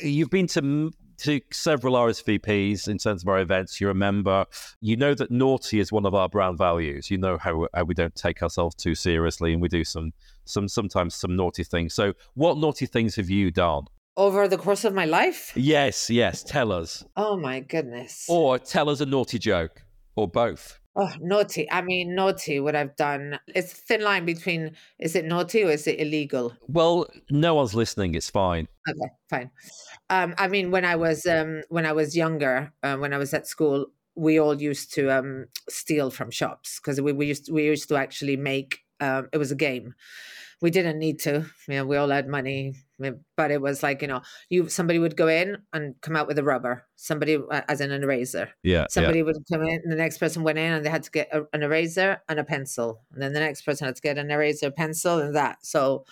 you've 0.00 0.30
been 0.30 0.46
to 0.48 0.92
to 1.18 1.40
several 1.52 1.94
RSVPs 1.94 2.88
in 2.88 2.98
terms 2.98 3.22
of 3.22 3.28
our 3.28 3.38
events. 3.38 3.80
You're 3.80 3.90
a 3.90 3.94
member. 3.94 4.44
You 4.80 4.96
know 4.96 5.14
that 5.14 5.30
naughty 5.30 5.78
is 5.78 5.92
one 5.92 6.04
of 6.04 6.14
our 6.14 6.28
brand 6.28 6.58
values. 6.58 7.10
You 7.10 7.18
know 7.18 7.38
how, 7.38 7.68
how 7.74 7.84
we 7.84 7.94
don't 7.94 8.14
take 8.14 8.42
ourselves 8.42 8.74
too 8.74 8.94
seriously, 8.94 9.52
and 9.52 9.62
we 9.62 9.68
do 9.68 9.84
some 9.84 10.12
some 10.44 10.68
sometimes 10.68 11.14
some 11.14 11.36
naughty 11.36 11.64
things. 11.64 11.94
So, 11.94 12.14
what 12.34 12.58
naughty 12.58 12.86
things 12.86 13.16
have 13.16 13.30
you 13.30 13.50
done? 13.50 13.84
Over 14.16 14.46
the 14.46 14.58
course 14.58 14.84
of 14.84 14.92
my 14.92 15.06
life? 15.06 15.52
Yes, 15.56 16.10
yes. 16.10 16.42
Tell 16.42 16.70
us, 16.70 17.04
Oh 17.16 17.36
my 17.38 17.60
goodness. 17.60 18.26
or 18.28 18.58
tell 18.58 18.90
us 18.90 19.00
a 19.00 19.06
naughty 19.06 19.38
joke, 19.38 19.82
or 20.16 20.28
both. 20.28 20.78
Oh, 20.94 21.10
naughty. 21.22 21.70
I 21.70 21.80
mean, 21.80 22.14
naughty, 22.14 22.60
what 22.60 22.76
I've 22.76 22.94
done. 22.96 23.38
It's 23.48 23.72
a 23.72 23.76
thin 23.76 24.02
line 24.02 24.26
between 24.26 24.72
is 24.98 25.16
it 25.16 25.24
naughty 25.24 25.64
or 25.64 25.70
is 25.70 25.86
it 25.86 25.98
illegal? 25.98 26.52
Well, 26.68 27.06
no 27.30 27.54
one's 27.54 27.74
listening. 27.74 28.14
It's 28.14 28.28
fine. 28.28 28.68
Okay, 28.86 29.10
fine. 29.30 29.50
Um, 30.10 30.34
I 30.36 30.48
mean, 30.48 30.70
when 30.70 30.84
I 30.84 30.96
was 30.96 31.24
um, 31.24 31.62
when 31.70 31.86
I 31.86 31.92
was 31.92 32.14
younger, 32.14 32.74
uh, 32.82 32.96
when 32.98 33.14
I 33.14 33.16
was 33.18 33.32
at 33.32 33.46
school, 33.46 33.86
we 34.14 34.38
all 34.38 34.60
used 34.60 34.92
to 34.94 35.08
um, 35.10 35.46
steal 35.70 36.10
from 36.10 36.30
shops 36.30 36.78
because 36.78 37.00
we, 37.00 37.12
we 37.12 37.28
used 37.28 37.50
we 37.50 37.64
used 37.64 37.88
to 37.88 37.96
actually 37.96 38.36
make. 38.36 38.80
Um, 39.00 39.28
it 39.32 39.38
was 39.38 39.50
a 39.50 39.56
game. 39.56 39.94
We 40.62 40.70
didn't 40.70 40.98
need 40.98 41.18
to. 41.20 41.44
You 41.68 41.74
know, 41.74 41.84
we 41.84 41.96
all 41.96 42.08
had 42.08 42.28
money, 42.28 42.76
but 43.36 43.50
it 43.50 43.60
was 43.60 43.82
like 43.82 44.00
you 44.00 44.08
know, 44.08 44.22
you 44.48 44.68
somebody 44.68 44.98
would 44.98 45.16
go 45.16 45.28
in 45.28 45.58
and 45.72 45.94
come 46.00 46.16
out 46.16 46.28
with 46.28 46.38
a 46.38 46.44
rubber. 46.44 46.84
Somebody 46.96 47.36
uh, 47.36 47.62
as 47.68 47.80
in 47.80 47.90
an 47.90 48.02
eraser. 48.02 48.50
Yeah. 48.62 48.86
Somebody 48.88 49.22
would 49.22 49.36
come 49.52 49.62
in, 49.62 49.80
and 49.82 49.92
the 49.92 49.96
next 49.96 50.18
person 50.18 50.42
went 50.42 50.58
in, 50.58 50.72
and 50.72 50.86
they 50.86 50.90
had 50.90 51.02
to 51.02 51.10
get 51.10 51.28
a, 51.32 51.42
an 51.52 51.62
eraser 51.62 52.22
and 52.28 52.38
a 52.38 52.44
pencil, 52.44 53.02
and 53.12 53.20
then 53.22 53.32
the 53.32 53.40
next 53.40 53.62
person 53.62 53.86
had 53.86 53.96
to 53.96 54.02
get 54.02 54.16
an 54.16 54.30
eraser, 54.30 54.70
pencil, 54.70 55.18
and 55.18 55.34
that. 55.34 55.66
So 55.66 56.04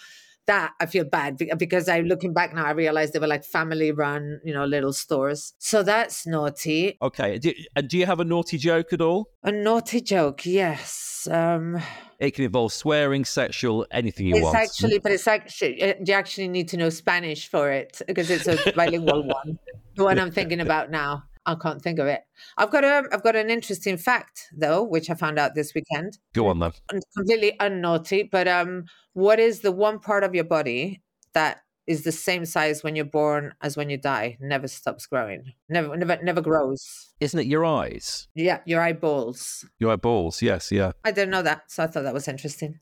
that 0.46 0.72
I 0.80 0.86
feel 0.86 1.04
bad 1.04 1.36
because 1.36 1.88
I 1.88 2.00
looking 2.00 2.32
back 2.32 2.52
now, 2.54 2.64
I 2.64 2.72
realized 2.72 3.12
they 3.12 3.20
were 3.20 3.28
like 3.28 3.44
family 3.44 3.92
run, 3.92 4.40
you 4.44 4.52
know, 4.52 4.64
little 4.64 4.92
stores. 4.92 5.54
So 5.58 5.84
that's 5.84 6.26
naughty. 6.26 6.98
Okay. 7.00 7.38
Do, 7.38 7.52
and 7.76 7.88
do 7.88 7.96
you 7.96 8.06
have 8.06 8.18
a 8.18 8.24
naughty 8.24 8.58
joke 8.58 8.92
at 8.92 9.00
all? 9.00 9.28
A 9.44 9.52
naughty 9.52 10.00
joke, 10.00 10.44
yes. 10.44 11.28
Um, 11.30 11.80
It 12.20 12.35
can 12.35 12.44
involve 12.44 12.72
swearing, 12.72 13.24
sexual, 13.24 13.87
anything 13.90 14.26
you 14.26 14.37
it's 14.37 14.44
want. 14.44 14.59
It's 14.59 14.70
actually, 14.70 14.98
but 14.98 15.11
it's 15.11 15.26
actually 15.26 15.83
uh, 15.83 15.94
you 16.04 16.12
actually 16.12 16.48
need 16.48 16.68
to 16.68 16.76
know 16.76 16.90
Spanish 16.90 17.48
for 17.48 17.72
it 17.72 18.00
because 18.06 18.30
it's 18.30 18.46
a 18.46 18.72
bilingual 18.76 19.22
one. 19.26 19.59
The 19.96 20.04
one 20.04 20.18
I'm 20.18 20.30
thinking 20.30 20.61
about 20.61 20.90
now. 20.90 21.24
I 21.46 21.54
can't 21.54 21.80
think 21.80 21.98
of 21.98 22.06
it. 22.06 22.20
I've 22.59 22.70
got 22.70 22.85
a 22.85 23.04
I've 23.11 23.22
got 23.22 23.35
an 23.37 23.48
interesting 23.48 23.96
fact 23.96 24.48
though, 24.54 24.83
which 24.83 25.09
I 25.09 25.14
found 25.14 25.38
out 25.38 25.54
this 25.54 25.72
weekend. 25.74 26.18
Go 26.35 26.48
on 26.48 26.59
then. 26.59 26.72
completely 27.16 27.56
unnaughty, 27.59 28.24
but 28.24 28.46
um, 28.46 28.85
what 29.14 29.40
is 29.40 29.61
the 29.61 29.72
one 29.72 29.98
part 29.98 30.22
of 30.22 30.35
your 30.35 30.44
body 30.44 31.02
that 31.33 31.62
is 31.86 32.04
the 32.04 32.12
same 32.12 32.44
size 32.44 32.82
when 32.82 32.96
you're 32.96 33.04
born 33.04 33.54
as 33.62 33.76
when 33.76 33.90
you 33.90 33.96
die? 33.96 34.36
Never 34.40 34.68
stops 34.68 35.06
growing. 35.06 35.52
Never, 35.68 35.96
never, 35.96 36.18
never 36.22 36.40
grows. 36.40 37.10
Isn't 37.20 37.40
it 37.40 37.46
your 37.46 37.64
eyes? 37.64 38.28
Yeah, 38.34 38.60
your 38.64 38.80
eyeballs. 38.80 39.64
Your 39.78 39.92
eyeballs? 39.92 40.42
Yes, 40.42 40.70
yeah. 40.70 40.92
I 41.04 41.10
didn't 41.10 41.30
know 41.30 41.42
that, 41.42 41.70
so 41.70 41.84
I 41.84 41.86
thought 41.86 42.04
that 42.04 42.14
was 42.14 42.28
interesting. 42.28 42.78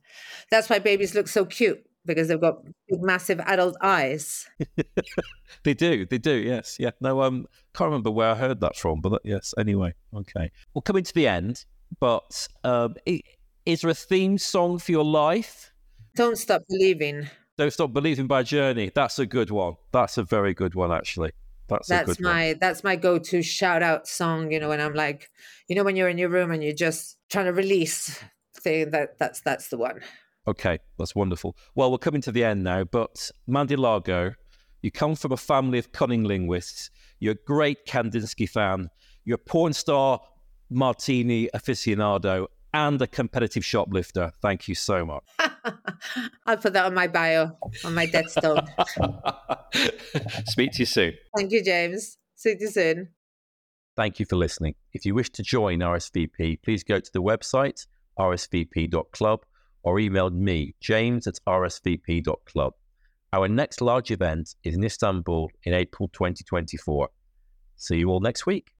That's 0.50 0.68
why 0.68 0.78
babies 0.78 1.14
look 1.14 1.28
so 1.28 1.44
cute 1.44 1.84
because 2.04 2.28
they've 2.28 2.40
got 2.40 2.64
big, 2.88 3.02
massive 3.02 3.40
adult 3.40 3.76
eyes. 3.80 4.48
They 5.62 5.74
do. 5.74 6.06
They 6.06 6.18
do. 6.18 6.34
Yes, 6.34 6.76
yeah. 6.78 6.90
No, 7.00 7.22
um, 7.22 7.46
can't 7.74 7.88
remember 7.88 8.11
where 8.11 8.30
I 8.30 8.34
heard 8.34 8.61
that 8.61 8.76
from, 8.76 9.00
but 9.00 9.11
that, 9.11 9.20
yes. 9.24 9.54
Anyway, 9.58 9.94
okay. 10.14 10.50
We're 10.74 10.82
coming 10.82 11.04
to 11.04 11.14
the 11.14 11.26
end, 11.26 11.64
but 12.00 12.48
um, 12.64 12.94
is 13.06 13.80
there 13.80 13.90
a 13.90 13.94
theme 13.94 14.38
song 14.38 14.78
for 14.78 14.92
your 14.92 15.04
life? 15.04 15.72
Don't 16.14 16.37
stop 16.37 16.62
believing. 16.68 17.28
Don't 17.59 17.73
stop 17.73 17.92
believing 17.92 18.29
by 18.29 18.44
Journey. 18.44 18.90
That's 18.94 19.18
a 19.18 19.27
good 19.27 19.51
one. 19.51 19.75
That's 19.92 20.16
a 20.16 20.23
very 20.23 20.55
good 20.55 20.75
one, 20.75 20.92
actually. 20.92 21.33
That's, 21.68 21.90
a 21.90 21.92
That's 21.92 22.16
good 22.16 22.25
one. 22.25 22.33
my 22.33 22.57
that's 22.59 22.83
my 22.83 22.97
go-to 22.97 23.42
shout 23.42 23.83
out 23.83 24.09
song. 24.09 24.51
You 24.51 24.61
know, 24.61 24.71
when 24.71 24.81
I'm 24.81 24.94
like, 24.94 25.29
you 25.68 25.77
know, 25.77 25.85
when 25.85 25.97
you're 25.97 26.09
in 26.09 26.16
your 26.16 26.31
room 26.31 26.51
and 26.51 26.62
you're 26.64 26.73
just 26.73 27.18
trying 27.29 27.44
to 27.44 27.53
release 27.53 28.23
thing. 28.61 28.90
That 28.90 29.18
that's 29.18 29.40
that's 29.40 29.68
the 29.68 29.79
one. 29.79 30.01
Okay, 30.47 30.79
that's 30.99 31.14
wonderful. 31.14 31.57
Well, 31.75 31.90
we're 31.90 31.99
coming 31.99 32.23
to 32.23 32.33
the 32.33 32.44
end 32.44 32.64
now, 32.64 32.85
but 32.85 33.31
Mandy 33.47 33.77
Lago, 33.77 34.33
you 34.81 34.90
come 34.90 35.14
from 35.14 35.33
a 35.33 35.37
family 35.37 35.79
of 35.79 35.92
cunning 35.92 36.25
linguists. 36.25 36.90
You're 37.18 37.33
a 37.33 37.44
great 37.47 37.87
Kandinsky 37.87 38.49
fan. 38.49 38.88
You're 39.25 39.35
a 39.35 39.38
porn 39.38 39.73
star 39.73 40.21
martini 40.71 41.49
aficionado 41.55 42.47
and 42.74 43.00
a 43.00 43.07
competitive 43.07 43.64
shoplifter. 43.64 44.33
Thank 44.42 44.68
you 44.68 44.74
so 44.74 45.04
much. 45.07 45.24
I'll 46.46 46.57
put 46.57 46.72
that 46.74 46.87
on 46.87 46.94
my 46.94 47.07
bio, 47.07 47.57
on 47.85 47.94
my 47.94 48.07
death 48.07 48.31
stone. 48.31 48.61
Speak 50.46 50.72
to 50.72 50.78
you 50.81 50.87
soon. 50.87 51.14
Thank 51.37 51.52
you, 51.52 51.62
James. 51.62 52.18
See 52.37 52.57
you 52.59 52.68
soon. 52.68 53.09
Thank 53.96 54.20
you 54.20 54.26
for 54.26 54.37
listening. 54.37 54.74
If 54.92 55.04
you 55.04 55.14
wish 55.14 55.31
to 55.31 55.42
join 55.42 55.81
RSVP, 55.81 56.62
please 56.62 56.85
go 56.85 57.00
to 57.00 57.12
the 57.12 57.22
website 57.22 57.87
rsvp.club 58.18 59.44
or 59.83 59.98
email 59.98 60.31
me, 60.31 60.74
james 60.81 61.26
at 61.26 61.38
rsvp.club. 61.46 62.74
Our 63.33 63.48
next 63.48 63.81
large 63.81 64.11
event 64.11 64.54
is 64.64 64.74
in 64.74 64.85
Istanbul 64.85 65.50
in 65.64 65.74
April 65.74 66.09
2024. 66.12 67.09
See 67.76 67.98
you 67.98 68.09
all 68.09 68.20
next 68.20 68.46
week. 68.46 68.72